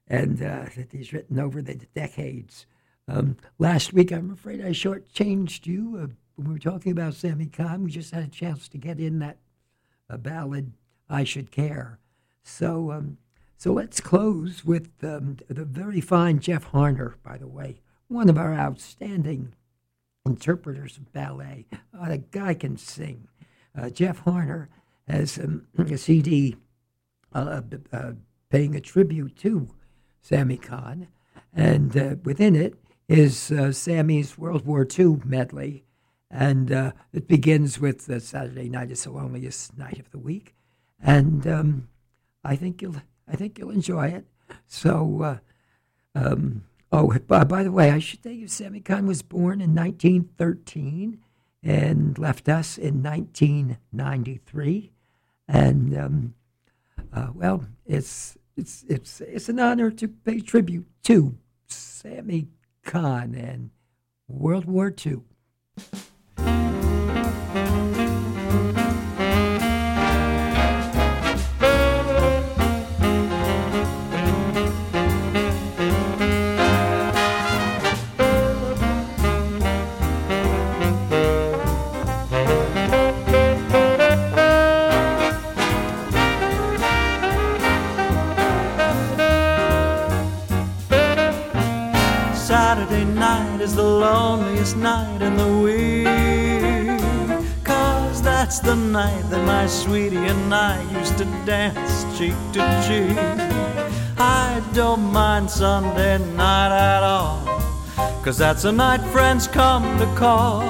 and 0.06 0.42
uh, 0.42 0.64
that 0.78 0.88
he's 0.92 1.12
written 1.12 1.38
over 1.38 1.60
the 1.60 1.74
decades. 1.74 2.64
Um, 3.10 3.36
last 3.58 3.92
week, 3.92 4.12
I'm 4.12 4.30
afraid 4.30 4.64
I 4.64 4.70
shortchanged 4.70 5.66
you 5.66 5.96
uh, 5.96 6.06
when 6.36 6.46
we 6.46 6.52
were 6.52 6.58
talking 6.60 6.92
about 6.92 7.14
Sammy 7.14 7.46
Kahn. 7.46 7.82
We 7.82 7.90
just 7.90 8.14
had 8.14 8.22
a 8.22 8.28
chance 8.28 8.68
to 8.68 8.78
get 8.78 9.00
in 9.00 9.18
that 9.18 9.38
uh, 10.08 10.16
ballad, 10.16 10.72
"I 11.08 11.24
Should 11.24 11.50
Care." 11.50 11.98
So, 12.44 12.92
um, 12.92 13.18
so 13.56 13.72
let's 13.72 14.00
close 14.00 14.64
with 14.64 14.90
um, 15.02 15.38
the 15.48 15.64
very 15.64 16.00
fine 16.00 16.38
Jeff 16.38 16.70
Harner. 16.70 17.14
By 17.24 17.36
the 17.36 17.48
way, 17.48 17.80
one 18.06 18.28
of 18.28 18.38
our 18.38 18.54
outstanding 18.54 19.54
interpreters 20.24 20.96
of 20.96 21.12
ballet. 21.12 21.66
Uh, 21.98 22.18
guy 22.30 22.54
can 22.54 22.76
sing. 22.76 23.26
Uh, 23.76 23.90
Jeff 23.90 24.24
Harner 24.24 24.68
has 25.08 25.36
um, 25.36 25.66
a 25.78 25.98
CD 25.98 26.54
uh, 27.32 27.62
uh, 27.92 28.12
paying 28.50 28.76
a 28.76 28.80
tribute 28.80 29.34
to 29.38 29.68
Sammy 30.20 30.58
Kahn, 30.58 31.08
and 31.52 31.96
uh, 31.96 32.14
within 32.22 32.54
it 32.54 32.79
is 33.10 33.50
uh, 33.50 33.72
Sammy's 33.72 34.38
World 34.38 34.64
War 34.64 34.86
II 34.86 35.20
medley, 35.24 35.82
and 36.30 36.70
uh, 36.70 36.92
it 37.12 37.26
begins 37.26 37.80
with 37.80 38.08
uh, 38.08 38.20
Saturday 38.20 38.68
night 38.68 38.92
is 38.92 39.02
the 39.02 39.10
loneliest 39.10 39.76
night 39.76 39.98
of 39.98 40.08
the 40.12 40.18
week, 40.18 40.54
and 41.02 41.44
um, 41.44 41.88
I 42.44 42.54
think 42.54 42.80
you'll 42.80 43.02
I 43.26 43.34
think 43.34 43.58
you'll 43.58 43.70
enjoy 43.70 44.08
it. 44.08 44.26
So, 44.68 45.22
uh, 45.22 45.38
um, 46.14 46.66
oh, 46.92 47.12
by, 47.26 47.42
by 47.42 47.64
the 47.64 47.72
way, 47.72 47.90
I 47.90 47.98
should 47.98 48.22
tell 48.22 48.30
you, 48.30 48.46
Sammy 48.46 48.78
Kahn 48.78 49.08
was 49.08 49.22
born 49.22 49.60
in 49.60 49.74
1913 49.74 51.18
and 51.64 52.16
left 52.16 52.48
us 52.48 52.78
in 52.78 53.02
1993, 53.02 54.92
and 55.48 55.98
um, 55.98 56.34
uh, 57.12 57.30
well, 57.34 57.66
it's 57.84 58.38
it's 58.56 58.84
it's 58.88 59.20
it's 59.20 59.48
an 59.48 59.58
honor 59.58 59.90
to 59.90 60.06
pay 60.06 60.38
tribute 60.38 60.86
to 61.02 61.36
Sammy 61.66 62.46
Kahn 62.84 63.34
and 63.34 63.70
World 64.28 64.64
War 64.64 64.94
II. 65.04 65.22
Sweetie 99.90 100.18
and 100.18 100.54
I 100.54 100.80
used 100.96 101.18
to 101.18 101.24
dance 101.44 102.04
cheek 102.16 102.38
to 102.52 102.60
cheek. 102.86 103.18
I 104.18 104.62
don't 104.72 105.12
mind 105.12 105.50
Sunday 105.50 106.16
night 106.36 106.70
at 106.70 107.02
all. 107.02 107.42
Cause 108.22 108.38
that's 108.38 108.62
the 108.62 108.70
night 108.70 109.00
friends 109.10 109.48
come 109.48 109.82
to 109.98 110.06
call. 110.14 110.62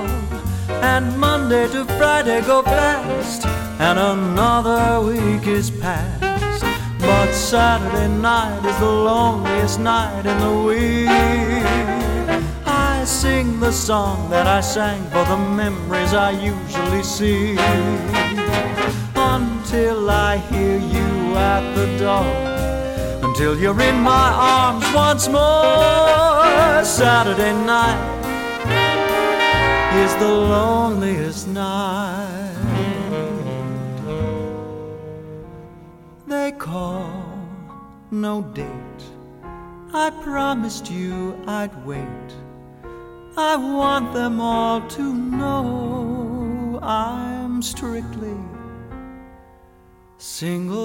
And 0.91 1.05
Monday 1.19 1.69
to 1.69 1.85
Friday 1.99 2.41
go 2.47 2.63
fast. 2.63 3.45
And 3.79 3.99
another 3.99 5.07
week 5.07 5.47
is 5.47 5.71
past. 5.71 6.65
But 7.01 7.31
Saturday 7.35 8.09
night 8.09 8.65
is 8.65 8.79
the 8.79 8.95
loneliest 9.11 9.81
night 9.81 10.25
in 10.25 10.39
the 10.47 10.57
week. 10.69 11.09
I 12.65 13.05
sing 13.05 13.61
the 13.61 13.73
song 13.73 14.31
that 14.31 14.47
I 14.47 14.63
sang 14.63 15.03
for 15.11 15.25
the 15.27 15.37
memories 15.37 16.15
I 16.15 16.31
usually 16.31 17.03
see. 17.03 18.40
Until 19.81 20.11
I 20.11 20.37
hear 20.37 20.77
you 20.77 21.35
at 21.37 21.75
the 21.75 21.87
door 21.97 23.27
until 23.27 23.59
you're 23.59 23.81
in 23.81 23.99
my 24.01 24.31
arms 24.31 24.85
once 24.95 25.27
more. 25.27 26.85
Saturday 26.85 27.55
night 27.65 27.99
is 30.05 30.15
the 30.17 30.29
loneliest 30.29 31.49
night. 31.49 32.59
They 36.27 36.53
call 36.53 37.39
no 38.11 38.43
date. 38.53 39.03
I 39.95 40.11
promised 40.23 40.91
you 40.91 41.43
I'd 41.47 41.75
wait. 41.87 42.29
I 43.35 43.57
want 43.57 44.13
them 44.13 44.43
all 44.43 44.87
to 44.89 45.15
know 45.15 46.79
I'm 46.83 47.63
strictly 47.63 48.37
single. 50.21 50.77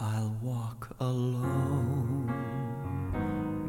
I'll 0.00 0.36
walk 0.42 0.90
alone 0.98 2.32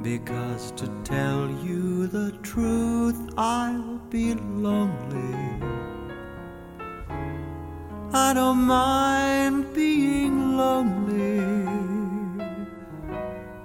because 0.02 0.72
to 0.72 0.88
tell 1.04 1.52
you 1.64 2.08
the 2.08 2.32
truth, 2.42 3.30
I'll 3.38 4.00
be 4.10 4.34
lonely. 4.34 5.38
I 8.12 8.34
don't 8.34 8.64
mind 8.64 9.72
being 9.76 10.58
lonely 10.58 11.42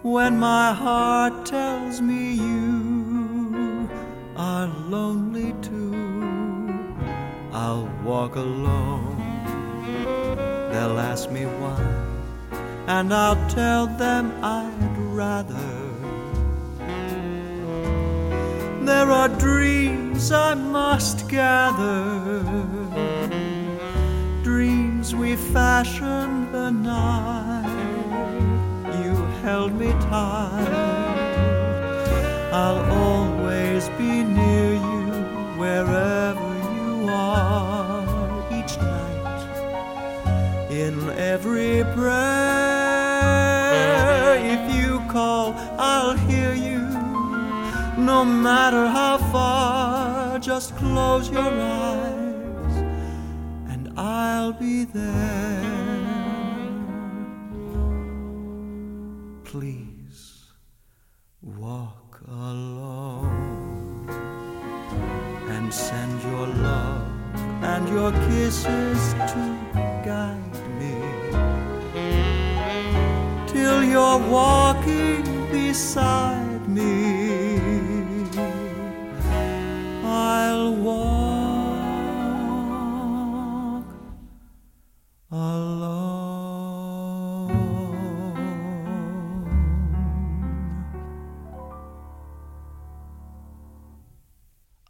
when 0.02 0.38
my 0.38 0.74
heart 0.74 1.46
tells 1.46 2.02
me 2.02 2.34
you 2.34 3.88
are 4.36 4.68
lonely 4.88 5.54
too. 5.62 6.03
I'll 7.66 7.88
walk 8.04 8.36
alone. 8.36 9.16
They'll 10.70 10.98
ask 10.98 11.30
me 11.30 11.44
why 11.44 12.04
and 12.86 13.14
I'll 13.14 13.48
tell 13.48 13.86
them 13.86 14.32
I'd 14.42 14.98
rather. 14.98 15.70
There 18.84 19.10
are 19.10 19.28
dreams 19.28 20.30
I 20.30 20.54
must 20.54 21.28
gather, 21.28 22.42
dreams 24.42 25.14
we 25.14 25.36
fashioned 25.36 26.52
the 26.52 26.70
night 26.70 27.64
you 29.02 29.14
held 29.42 29.72
me 29.72 29.90
tight. 30.10 30.74
I'll 32.52 32.84
always 32.92 33.88
be 34.00 34.22
near 34.22 34.74
you 34.74 35.58
wherever 35.58 36.23
in 40.84 41.08
every 41.10 41.82
prayer 41.94 43.14
if 44.54 44.62
you 44.76 45.00
call, 45.08 45.54
I'll 45.78 46.16
hear 46.28 46.52
you. 46.52 46.80
No 47.96 48.24
matter 48.24 48.86
how 48.86 49.16
far, 49.32 50.38
just 50.38 50.76
close 50.76 51.30
your 51.30 51.52
eyes 51.88 52.74
and 53.72 53.98
I'll 53.98 54.52
be 54.52 54.84
there. 54.84 55.64
Please 59.44 60.20
walk 61.40 62.20
alone 62.28 63.30
and 65.48 65.72
send 65.72 66.22
your 66.30 66.46
love 66.68 67.08
and 67.72 67.88
your 67.88 68.12
kisses 68.26 69.14
to 69.32 69.40
guide 70.04 70.43
you're 73.94 74.18
walking 74.28 75.22
beside 75.52 76.68
me. 76.68 77.60
I'll 80.02 80.74
walk 80.74 81.14
alone. 85.30 85.94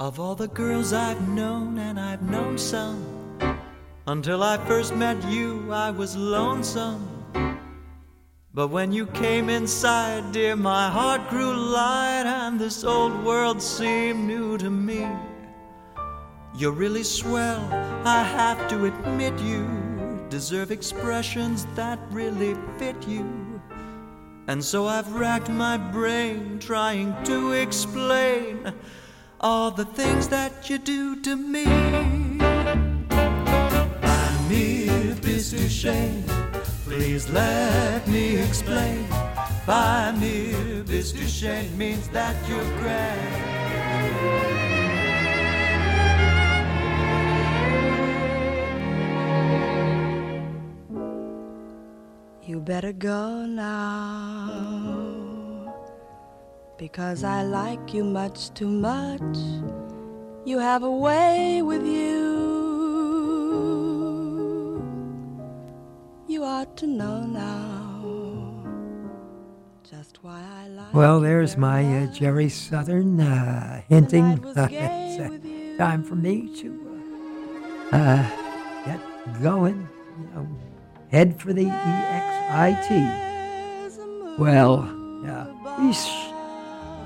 Of 0.01 0.19
all 0.19 0.35
the 0.35 0.49
girls 0.49 0.95
I've 0.95 1.29
known, 1.29 1.77
and 1.77 2.01
I've 2.01 2.23
known 2.23 2.57
some, 2.57 3.05
until 4.07 4.43
I 4.43 4.57
first 4.67 4.97
met 4.97 5.23
you, 5.29 5.71
I 5.71 5.91
was 5.91 6.17
lonesome. 6.17 7.14
But 8.55 8.69
when 8.69 8.93
you 8.93 9.07
came 9.07 9.49
inside, 9.51 10.31
dear, 10.31 10.55
my 10.55 10.89
heart 10.89 11.29
grew 11.29 11.53
light 11.53 12.23
and 12.25 12.57
this 12.57 12.85
old 12.85 13.25
world 13.25 13.61
seemed 13.61 14.29
new 14.29 14.57
to 14.59 14.71
me. 14.71 15.09
You're 16.55 16.71
really 16.71 17.03
swell, 17.03 17.69
I 18.05 18.23
have 18.23 18.69
to 18.69 18.85
admit 18.85 19.37
you 19.41 19.67
deserve 20.29 20.71
expressions 20.71 21.67
that 21.75 21.99
really 22.11 22.55
fit 22.79 23.09
you. 23.09 23.61
And 24.47 24.63
so 24.63 24.87
I've 24.87 25.13
racked 25.15 25.49
my 25.49 25.77
brain 25.77 26.61
trying 26.61 27.13
to 27.25 27.53
explain 27.53 28.73
all 29.41 29.73
the 29.73 29.85
things 29.85 30.29
that 30.29 30.71
you 30.71 30.79
do 30.79 31.21
to 31.23 31.35
me. 31.35 31.67
I'm 34.03 34.49
mere 34.49 35.17
Shane. 35.69 36.34
Please 36.95 37.29
let 37.31 38.07
me 38.07 38.37
explain. 38.37 39.05
By 39.67 40.15
mere 40.17 40.85
Shane 41.27 41.77
means 41.77 42.07
that 42.11 42.37
you're 42.49 42.63
grand. 42.79 43.35
You 52.45 52.61
better 52.61 52.93
go 52.93 53.45
now 53.45 54.55
because 56.79 57.25
I 57.25 57.43
like 57.43 57.93
you 57.93 58.05
much 58.05 58.55
too 58.55 58.69
much. 58.69 59.37
You 60.47 60.61
have 60.61 60.85
a 60.85 60.93
way 60.93 61.61
with 61.61 61.85
you. 61.85 62.34
You 66.35 66.43
ought 66.43 66.77
to 66.79 66.89
know 66.89 67.21
now 67.21 68.65
just 69.89 70.25
why 70.25 70.43
I 70.43 70.67
like 70.67 70.93
Well, 70.93 71.21
there's 71.21 71.57
my 71.57 71.85
uh, 71.85 72.07
Jerry 72.13 72.49
Southern 72.49 73.21
uh, 73.21 73.83
hinting 73.89 74.45
it's 74.45 74.59
uh, 74.59 75.79
time 75.79 76.03
for 76.03 76.17
me 76.17 76.53
to 76.57 76.99
uh, 77.93 77.97
uh, 77.97 78.29
get 78.85 79.01
going. 79.45 79.89
You 80.19 80.27
know, 80.35 80.49
head 81.13 81.41
for 81.41 81.53
the 81.53 81.67
EXIT. 81.69 82.91
Well, 84.37 84.91
yeah, 85.25 85.47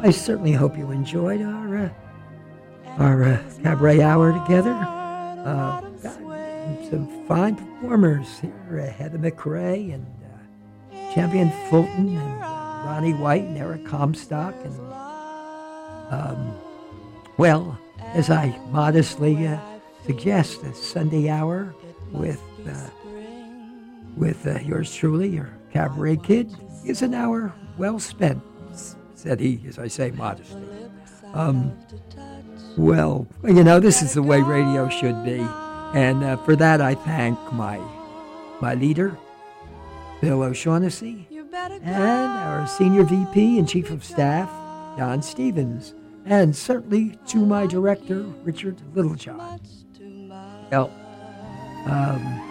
I 0.00 0.10
certainly 0.10 0.52
hope 0.52 0.78
you 0.78 0.90
enjoyed 0.90 1.42
our 1.42 1.76
uh, 1.76 1.90
our 2.96 3.24
uh, 3.24 3.42
cabaret 3.62 4.00
hour 4.00 4.32
together. 4.32 4.72
Uh, 4.72 5.82
some 6.90 7.26
fine 7.26 7.56
performers 7.56 8.40
here, 8.40 8.94
Heather 8.96 9.18
McRae 9.18 9.94
and 9.94 10.06
uh, 10.24 11.14
Champion 11.14 11.50
Fulton 11.68 12.16
and 12.16 12.42
uh, 12.42 12.82
Ronnie 12.86 13.14
White 13.14 13.44
and 13.44 13.58
Eric 13.58 13.84
Comstock 13.84 14.54
and 14.64 14.88
um, 16.10 16.54
well, 17.36 17.78
as 18.14 18.30
I 18.30 18.58
modestly 18.70 19.46
uh, 19.46 19.58
suggest, 20.06 20.62
a 20.62 20.74
Sunday 20.74 21.28
hour 21.28 21.74
with 22.12 22.42
uh, 22.66 22.88
with 24.16 24.46
uh, 24.46 24.58
yours 24.60 24.92
truly, 24.94 25.28
your 25.28 25.50
cabaret 25.72 26.16
kid, 26.16 26.50
is 26.84 27.02
an 27.02 27.14
hour 27.14 27.52
well 27.76 27.98
spent. 27.98 28.42
said 29.14 29.38
he, 29.38 29.60
as 29.68 29.78
I 29.78 29.88
say 29.88 30.10
modestly. 30.12 30.66
Um, 31.34 31.76
well, 32.76 33.26
you 33.44 33.62
know, 33.62 33.78
this 33.80 34.02
is 34.02 34.14
the 34.14 34.22
way 34.22 34.40
radio 34.40 34.88
should 34.88 35.24
be. 35.24 35.46
And 35.94 36.22
uh, 36.22 36.36
for 36.38 36.54
that, 36.56 36.80
I 36.80 36.94
thank 36.94 37.38
my, 37.52 37.80
my 38.60 38.74
leader, 38.74 39.16
Bill 40.20 40.42
O'Shaughnessy, 40.42 41.26
and 41.82 42.32
our 42.38 42.66
senior 42.66 43.04
VP 43.04 43.58
and 43.58 43.68
Chief 43.68 43.90
of 43.90 44.04
Staff, 44.04 44.50
Don 44.98 45.22
Stevens, 45.22 45.94
and 46.26 46.54
certainly 46.54 47.18
to 47.28 47.38
my 47.38 47.66
director, 47.66 48.20
Richard 48.44 48.76
Littlejohn. 48.94 49.60
Well, 50.70 50.92
um, 51.86 52.48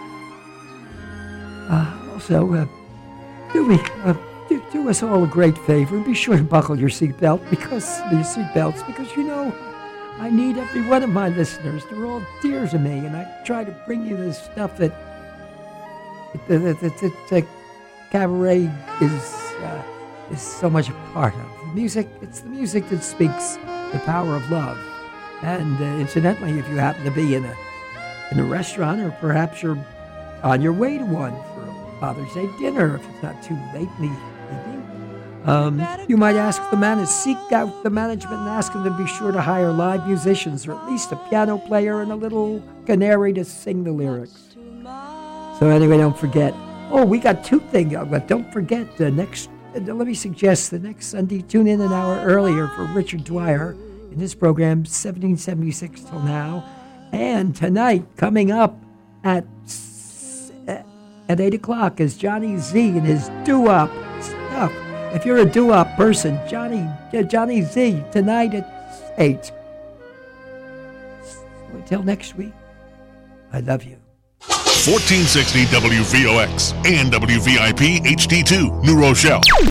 uh, 1.70 2.12
also, 2.12 2.54
uh, 2.54 2.66
do 3.52 3.66
me, 3.68 3.78
uh, 4.04 4.14
do, 4.48 4.62
do 4.72 4.88
us 4.88 5.02
all 5.02 5.22
a 5.22 5.26
great 5.28 5.56
favor 5.58 5.96
and 5.96 6.04
be 6.04 6.14
sure 6.14 6.36
to 6.36 6.42
buckle 6.42 6.78
your 6.78 6.88
seatbelt 6.88 7.48
because 7.50 8.00
your 8.10 8.22
seatbelts 8.22 8.84
because 8.86 9.14
you 9.16 9.22
know 9.22 9.54
I 10.18 10.30
need 10.30 10.56
every 10.56 10.82
one 10.82 11.02
of 11.02 11.10
my 11.10 11.28
listeners. 11.28 11.84
They're 11.86 12.04
all 12.04 12.22
dear 12.42 12.66
to 12.66 12.78
me, 12.78 12.98
and 13.06 13.16
I 13.16 13.42
try 13.44 13.64
to 13.64 13.70
bring 13.86 14.04
you 14.04 14.16
the 14.16 14.32
stuff 14.32 14.76
that 14.78 14.92
that, 16.48 16.58
that, 16.58 16.80
that, 16.80 17.12
that 17.30 17.46
cabaret 18.10 18.70
is 19.00 19.34
uh, 19.62 19.82
is 20.30 20.42
so 20.42 20.68
much 20.68 20.88
a 20.88 20.92
part 21.12 21.34
of. 21.34 21.68
The 21.68 21.74
music, 21.74 22.08
it's 22.20 22.40
the 22.40 22.48
music 22.48 22.88
that 22.88 23.02
speaks 23.02 23.56
the 23.92 24.02
power 24.04 24.36
of 24.36 24.50
love. 24.50 24.78
And 25.42 25.80
uh, 25.80 25.84
incidentally, 26.00 26.58
if 26.58 26.68
you 26.68 26.76
happen 26.76 27.04
to 27.04 27.10
be 27.12 27.34
in 27.34 27.44
a 27.44 27.56
in 28.32 28.40
a 28.40 28.44
restaurant, 28.44 29.00
or 29.00 29.10
perhaps 29.12 29.62
you're 29.62 29.78
on 30.42 30.60
your 30.60 30.72
way 30.72 30.98
to 30.98 31.04
one 31.04 31.32
for 31.32 31.62
a 31.62 32.00
Father's 32.00 32.32
Day 32.34 32.48
dinner, 32.58 32.96
if 32.96 33.08
it's 33.08 33.22
not 33.22 33.42
too 33.42 33.58
late 33.72 33.88
in 33.98 34.08
the 34.10 34.37
um, 35.48 35.80
you 36.08 36.18
might 36.18 36.36
ask 36.36 36.60
the 36.70 36.76
man 36.76 36.98
to 36.98 37.06
seek 37.06 37.38
out 37.52 37.82
the 37.82 37.88
management 37.88 38.40
and 38.40 38.50
ask 38.50 38.74
them 38.74 38.84
to 38.84 38.90
be 38.90 39.06
sure 39.06 39.32
to 39.32 39.40
hire 39.40 39.72
live 39.72 40.06
musicians, 40.06 40.66
or 40.66 40.74
at 40.74 40.86
least 40.86 41.10
a 41.10 41.16
piano 41.30 41.56
player 41.56 42.02
and 42.02 42.12
a 42.12 42.14
little 42.14 42.62
canary 42.84 43.32
to 43.32 43.46
sing 43.46 43.82
the 43.82 43.90
lyrics. 43.90 44.56
So 45.58 45.70
anyway, 45.70 45.96
don't 45.96 46.16
forget. 46.16 46.52
Oh, 46.90 47.02
we 47.02 47.18
got 47.18 47.44
two 47.44 47.60
things, 47.60 47.94
but 48.10 48.28
don't 48.28 48.52
forget 48.52 48.98
the 48.98 49.10
next. 49.10 49.48
Uh, 49.74 49.80
let 49.80 50.06
me 50.06 50.12
suggest 50.12 50.70
the 50.70 50.78
next 50.78 51.06
Sunday. 51.06 51.40
Tune 51.40 51.66
in 51.66 51.80
an 51.80 51.94
hour 51.94 52.22
earlier 52.26 52.68
for 52.68 52.84
Richard 52.84 53.24
Dwyer 53.24 53.72
in 54.12 54.18
his 54.18 54.34
program 54.34 54.80
1776 54.80 56.02
till 56.02 56.20
now, 56.20 56.62
and 57.12 57.56
tonight 57.56 58.04
coming 58.18 58.50
up 58.50 58.78
at 59.24 59.46
uh, 60.68 60.82
at 61.30 61.40
eight 61.40 61.54
o'clock 61.54 62.00
is 62.00 62.18
Johnny 62.18 62.58
Z 62.58 62.78
and 62.78 63.06
his 63.06 63.30
doo-wop 63.44 63.90
stuff. 64.20 64.72
If 65.14 65.24
you're 65.24 65.38
a 65.38 65.44
doo-wop 65.44 65.96
person, 65.96 66.38
Johnny 66.48 66.86
uh, 67.14 67.22
Johnny 67.22 67.62
Z 67.62 68.04
tonight 68.12 68.54
at 68.54 69.14
eight. 69.18 69.52
Until 71.72 72.02
next 72.02 72.36
week, 72.36 72.52
I 73.52 73.60
love 73.60 73.84
you. 73.84 73.96
1460 74.86 75.64
WVOX 75.66 76.72
and 76.86 77.12
WVIP 77.12 77.98
HD2, 78.04 78.84
New 78.84 79.00
Rochelle. 79.00 79.40